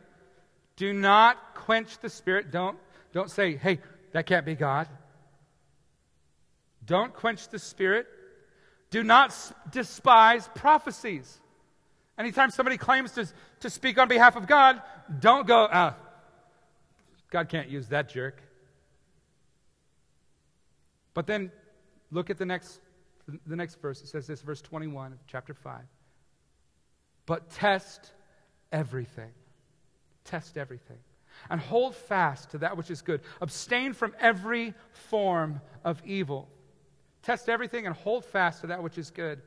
[0.78, 2.52] Do not quench the spirit.
[2.52, 2.78] Don't,
[3.14, 3.80] don't say, hey,
[4.16, 4.88] that can't be God.
[6.86, 8.08] Don't quench the spirit.
[8.90, 11.42] Do not s- despise prophecies.
[12.18, 13.28] Anytime somebody claims to,
[13.60, 14.82] to speak on behalf of God,
[15.20, 15.98] don't go, ah,
[17.30, 18.42] God can't use that jerk.
[21.14, 21.52] But then
[22.10, 22.80] look at the next,
[23.46, 24.02] the next verse.
[24.02, 25.82] It says this, verse 21 of chapter 5.
[27.26, 28.14] But test
[28.72, 29.34] everything.
[30.24, 31.00] Test everything.
[31.50, 33.22] And hold fast to that which is good.
[33.42, 36.48] Abstain from every form of evil.
[37.22, 39.42] Test everything and hold fast to that which is good.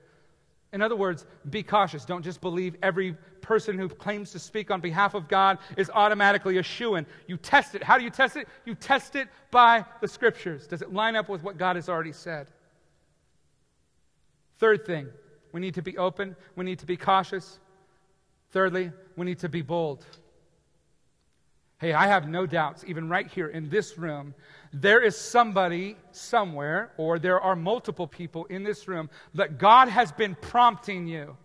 [0.73, 2.05] In other words, be cautious.
[2.05, 6.59] Don't just believe every person who claims to speak on behalf of God is automatically
[6.59, 7.07] a shoo in.
[7.27, 7.83] You test it.
[7.83, 8.49] How do you test it?
[8.67, 10.67] You test it by the scriptures.
[10.67, 12.49] Does it line up with what God has already said?
[14.59, 15.09] Third thing,
[15.53, 17.61] we need to be open, we need to be cautious.
[18.51, 20.05] Thirdly, we need to be bold.
[21.79, 24.35] Hey, I have no doubts, even right here in this room,
[24.73, 30.11] there is somebody somewhere, or there are multiple people in this room, that God has
[30.11, 31.37] been prompting you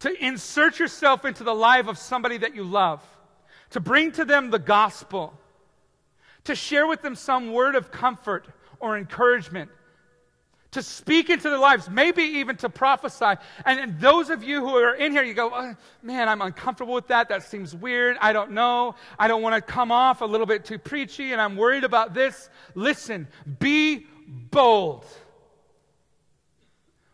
[0.00, 3.02] to insert yourself into the life of somebody that you love,
[3.70, 5.32] to bring to them the gospel,
[6.44, 8.46] to share with them some word of comfort
[8.78, 9.70] or encouragement,
[10.76, 13.40] to speak into their lives, maybe even to prophesy.
[13.64, 16.92] And, and those of you who are in here, you go, oh, man, I'm uncomfortable
[16.92, 17.30] with that.
[17.30, 18.18] That seems weird.
[18.20, 18.94] I don't know.
[19.18, 22.12] I don't want to come off a little bit too preachy, and I'm worried about
[22.12, 22.50] this.
[22.74, 23.26] Listen,
[23.58, 25.06] be bold.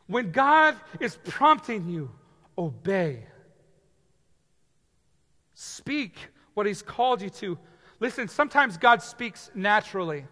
[0.08, 2.10] When God is prompting you,
[2.58, 3.26] obey.
[5.54, 6.16] Speak
[6.54, 7.56] what He's called you to.
[8.00, 10.24] Listen, sometimes God speaks naturally.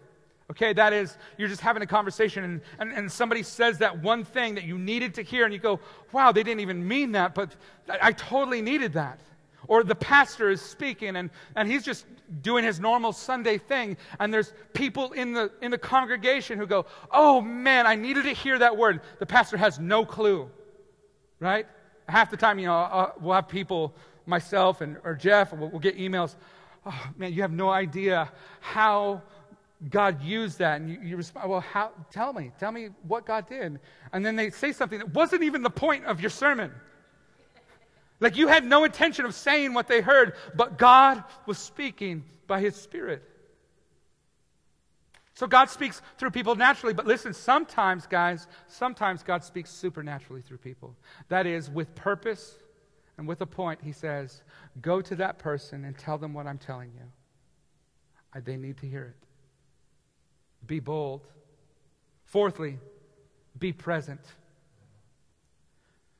[0.51, 4.25] Okay, that is, you're just having a conversation and, and, and, somebody says that one
[4.25, 5.79] thing that you needed to hear, and you go,
[6.11, 7.55] wow, they didn't even mean that, but
[7.89, 9.21] I, I totally needed that.
[9.69, 12.05] Or the pastor is speaking and, and he's just
[12.41, 16.85] doing his normal Sunday thing, and there's people in the, in the congregation who go,
[17.11, 18.99] oh man, I needed to hear that word.
[19.19, 20.49] The pastor has no clue,
[21.39, 21.65] right?
[22.09, 23.95] Half the time, you know, uh, we'll have people,
[24.25, 26.35] myself and, or Jeff, we'll, we'll get emails,
[26.85, 28.29] oh man, you have no idea
[28.59, 29.21] how
[29.89, 33.47] God used that, and you, you respond, well, how, tell me, tell me what God
[33.49, 33.79] did.
[34.13, 36.71] And then they say something that wasn't even the point of your sermon.
[38.19, 42.61] Like you had no intention of saying what they heard, but God was speaking by
[42.61, 43.23] His Spirit.
[45.33, 50.59] So God speaks through people naturally, but listen, sometimes, guys, sometimes God speaks supernaturally through
[50.59, 50.95] people.
[51.29, 52.59] That is, with purpose
[53.17, 54.43] and with a point, He says,
[54.81, 58.41] Go to that person and tell them what I'm telling you.
[58.43, 59.27] They need to hear it.
[60.65, 61.27] Be bold.
[62.25, 62.79] Fourthly,
[63.57, 64.21] be present.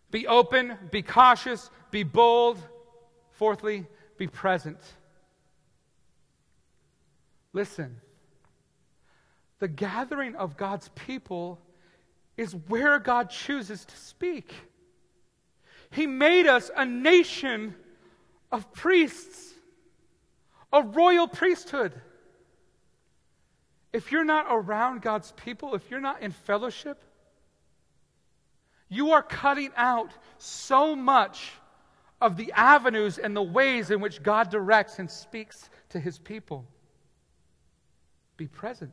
[0.09, 2.57] Be open, be cautious, be bold.
[3.31, 3.87] Fourthly,
[4.17, 4.77] be present.
[7.53, 7.99] Listen,
[9.59, 11.59] the gathering of God's people
[12.37, 14.53] is where God chooses to speak.
[15.91, 17.75] He made us a nation
[18.51, 19.53] of priests,
[20.73, 21.93] a royal priesthood.
[23.93, 27.03] If you're not around God's people, if you're not in fellowship,
[28.87, 31.51] you are cutting out so much
[32.21, 36.65] of the avenues and the ways in which God directs and speaks to his people.
[38.37, 38.91] Be present.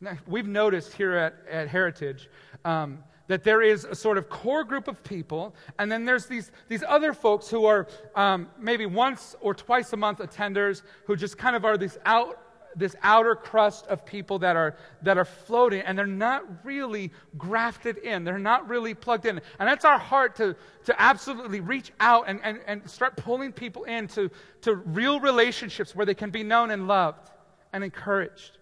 [0.00, 2.28] Now, we've noticed here at, at Heritage
[2.64, 6.52] um, that there is a sort of core group of people, and then there's these,
[6.68, 11.38] these other folks who are um, maybe once or twice a month attenders who just
[11.38, 12.38] kind of are these out,
[12.76, 17.98] this outer crust of people that are, that are floating and they're not really grafted
[17.98, 18.24] in.
[18.24, 19.40] They're not really plugged in.
[19.58, 23.84] And that's our heart to, to absolutely reach out and, and, and start pulling people
[23.84, 24.30] into
[24.62, 27.30] to real relationships where they can be known and loved
[27.72, 28.58] and encouraged.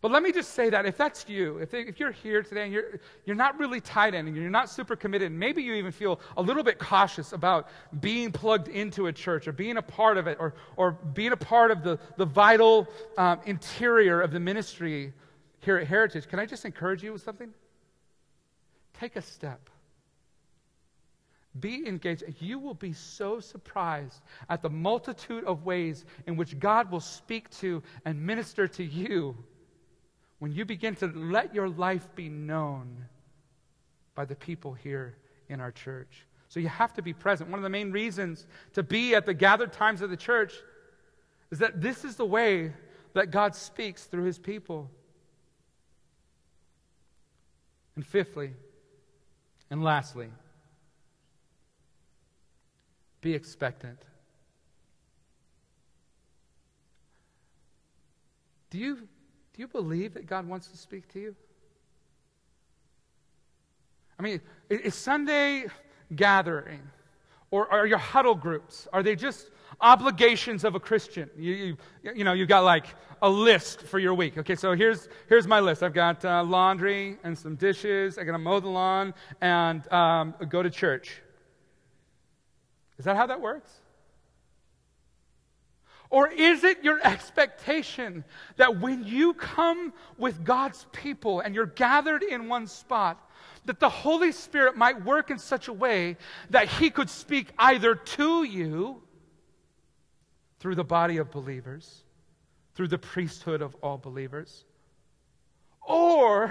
[0.00, 2.72] But let me just say that if that's you, if, if you're here today and
[2.72, 6.20] you're, you're not really tied in and you're not super committed, maybe you even feel
[6.36, 7.68] a little bit cautious about
[7.98, 11.36] being plugged into a church or being a part of it or, or being a
[11.36, 12.86] part of the, the vital
[13.16, 15.12] um, interior of the ministry
[15.60, 17.52] here at Heritage, can I just encourage you with something?
[19.00, 19.68] Take a step.
[21.58, 22.22] Be engaged.
[22.38, 27.50] You will be so surprised at the multitude of ways in which God will speak
[27.58, 29.36] to and minister to you
[30.38, 33.04] when you begin to let your life be known
[34.14, 35.16] by the people here
[35.48, 36.26] in our church.
[36.48, 37.50] So you have to be present.
[37.50, 40.54] One of the main reasons to be at the gathered times of the church
[41.50, 42.72] is that this is the way
[43.14, 44.90] that God speaks through his people.
[47.96, 48.52] And fifthly,
[49.70, 50.28] and lastly,
[53.20, 53.98] be expectant.
[58.70, 59.08] Do you
[59.58, 61.34] Do you believe that God wants to speak to you?
[64.16, 64.40] I mean,
[64.70, 65.66] is Sunday
[66.14, 66.80] gathering
[67.50, 69.50] or are your huddle groups, are they just
[69.80, 71.28] obligations of a Christian?
[71.36, 71.76] You, you,
[72.14, 72.86] you know, you've got like
[73.20, 74.38] a list for your week.
[74.38, 75.82] Okay, so here's, here's my list.
[75.82, 78.16] I've got uh, laundry and some dishes.
[78.16, 81.20] I got to mow the lawn and um, go to church.
[82.96, 83.72] Is that how that works?
[86.10, 88.24] Or is it your expectation
[88.56, 93.30] that when you come with God's people and you're gathered in one spot,
[93.66, 96.16] that the Holy Spirit might work in such a way
[96.48, 99.02] that He could speak either to you
[100.60, 102.04] through the body of believers,
[102.74, 104.64] through the priesthood of all believers,
[105.82, 106.44] or,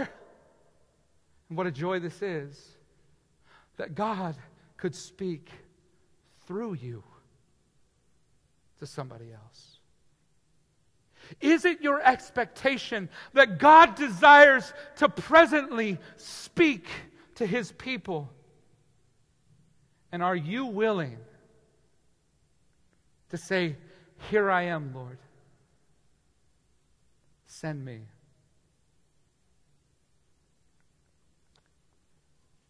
[1.50, 2.78] and what a joy this is,
[3.78, 4.36] that God
[4.78, 5.50] could speak
[6.46, 7.04] through you
[8.80, 9.78] to somebody else?
[11.42, 16.88] Is it your expectation that God desires to presently speak
[17.36, 18.30] to his people?
[20.12, 21.18] And are you willing
[23.30, 23.76] to say,
[24.30, 25.18] Here I am, Lord?
[27.46, 28.02] Send me.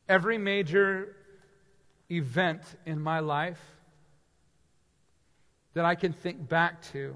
[0.10, 1.16] Every major
[2.10, 3.60] event in my life
[5.78, 7.16] that I can think back to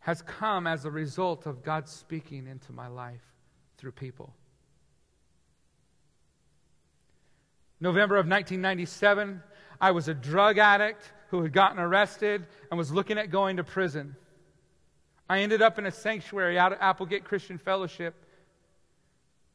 [0.00, 3.22] has come as a result of God speaking into my life
[3.78, 4.34] through people.
[7.80, 9.42] November of 1997,
[9.80, 13.64] I was a drug addict who had gotten arrested and was looking at going to
[13.64, 14.14] prison.
[15.30, 18.14] I ended up in a sanctuary out at Applegate Christian Fellowship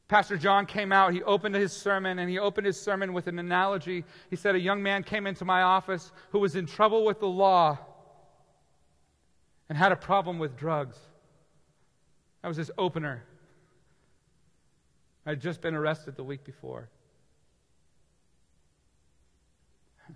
[0.07, 3.39] Pastor John came out, he opened his sermon, and he opened his sermon with an
[3.39, 4.05] analogy.
[4.29, 7.27] He said, A young man came into my office who was in trouble with the
[7.27, 7.77] law
[9.67, 10.97] and had a problem with drugs.
[12.41, 13.25] That was his opener.
[15.25, 16.87] I had just been arrested the week before.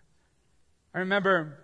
[0.96, 1.58] I remember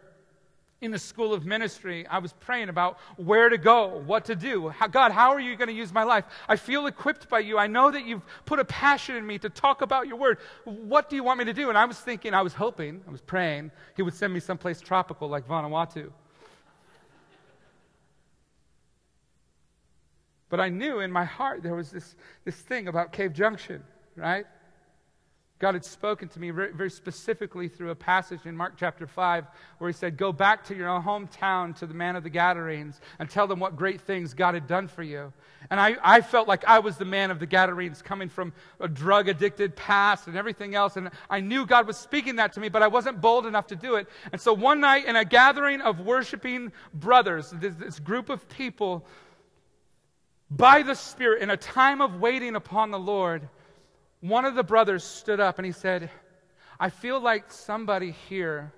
[0.79, 4.69] in the school of ministry, I was praying about where to go, what to do.
[4.69, 6.25] How, God, how are you going to use my life?
[6.47, 7.57] I feel equipped by you.
[7.57, 10.37] I know that you've put a passion in me to talk about your word.
[10.65, 11.69] What do you want me to do?
[11.69, 14.79] And I was thinking, I was hoping, I was praying, He would send me someplace
[14.79, 16.11] tropical like Vanuatu.
[20.49, 22.15] But I knew in my heart there was this,
[22.45, 23.83] this thing about Cave Junction,
[24.15, 24.45] right?
[25.59, 29.45] God had spoken to me very, specifically through a passage in Mark chapter 5
[29.79, 33.27] where he said, Go back to your hometown, to the man of the Gadarenes, and
[33.27, 35.33] tell them what great things God had done for you.
[35.71, 38.87] And I, I felt like I was the man of the Gadarenes coming from a
[38.87, 40.95] drug addicted past and everything else.
[40.95, 43.75] And I knew God was speaking that to me, but I wasn't bold enough to
[43.75, 44.07] do it.
[44.31, 49.07] And so one night in a gathering of worshiping brothers, this, this group of people,
[50.51, 53.49] by the Spirit, in a time of waiting upon the Lord,
[54.21, 56.09] one of the brothers stood up and he said,
[56.79, 58.73] I feel like somebody here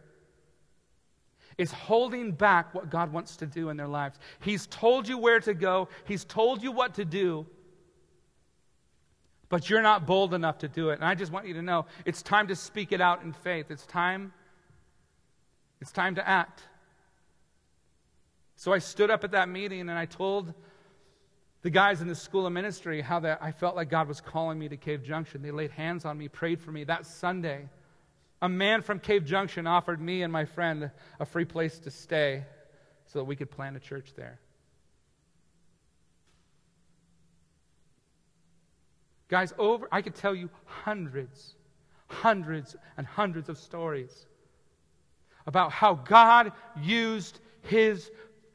[1.57, 4.17] is holding back what God wants to do in their lives.
[4.39, 7.45] He's told you where to go, He's told you what to do,
[9.49, 10.93] but you're not bold enough to do it.
[10.93, 13.71] And I just want you to know it's time to speak it out in faith.
[13.71, 14.31] It's time.
[15.81, 16.63] It's time to act.
[18.55, 20.53] So I stood up at that meeting and I told
[21.61, 24.57] the guys in the school of ministry how that I felt like God was calling
[24.57, 25.41] me to Cave Junction.
[25.41, 26.85] They laid hands on me, prayed for me.
[26.85, 27.67] That Sunday,
[28.41, 32.45] a man from Cave Junction offered me and my friend a free place to stay
[33.07, 34.39] so that we could plant a church there.
[39.27, 41.55] Guys, over I could tell you hundreds,
[42.07, 44.25] hundreds and hundreds of stories
[45.45, 48.09] about how God used his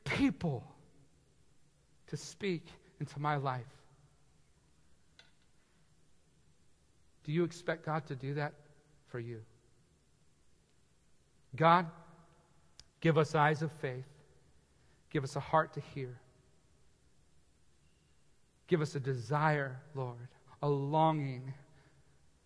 [0.04, 0.64] people
[2.08, 2.66] to speak
[3.04, 3.66] into my life.
[7.24, 8.54] Do you expect God to do that
[9.08, 9.42] for you?
[11.54, 11.86] God,
[13.02, 14.06] give us eyes of faith.
[15.10, 16.18] Give us a heart to hear.
[18.68, 20.28] Give us a desire, Lord,
[20.62, 21.52] a longing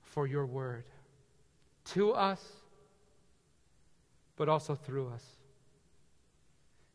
[0.02, 0.85] for your word
[1.93, 2.44] to us,
[4.36, 5.24] but also through us.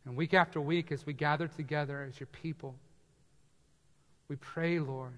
[0.05, 2.75] And week after week, as we gather together as your people,
[4.27, 5.13] we pray, Lord,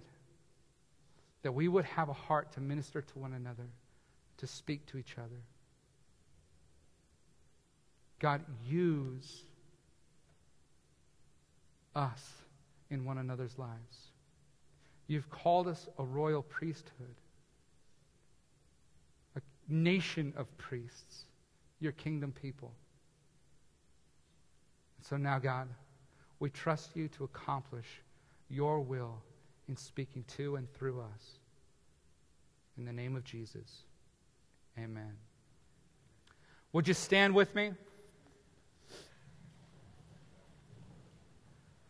[1.43, 3.67] that we would have a heart to minister to one another,
[4.37, 5.41] to speak to each other.
[8.19, 9.43] God, use
[11.95, 12.33] us
[12.89, 14.11] in one another's lives.
[15.07, 17.15] You've called us a royal priesthood,
[19.35, 21.25] a nation of priests,
[21.79, 22.71] your kingdom people.
[25.03, 25.67] So now, God,
[26.39, 28.01] We trust you to accomplish
[28.49, 29.21] your will
[29.67, 31.39] in speaking to and through us.
[32.77, 33.83] In the name of Jesus,
[34.77, 35.13] amen.
[36.73, 37.71] Would you stand with me?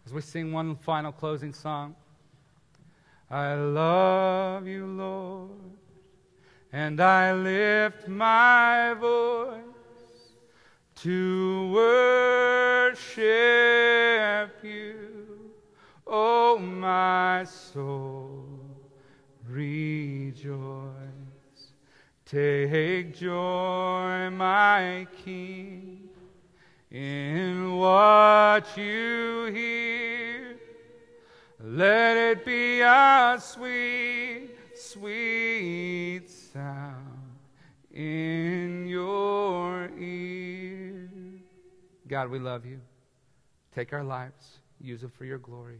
[0.05, 1.95] As we sing one final closing song.
[3.29, 5.49] I love you, Lord,
[6.71, 9.63] and I lift my voice
[10.97, 13.23] to worship
[14.63, 14.94] you,
[16.07, 18.45] oh my soul,
[19.47, 20.91] rejoice.
[22.25, 26.09] Take joy, my King,
[26.89, 30.57] in what you hear.
[31.59, 37.37] Let it be a sweet, sweet sound
[37.91, 41.09] in your ear.
[42.07, 42.81] God, we love you.
[43.73, 45.79] Take our lives, use them for your glory.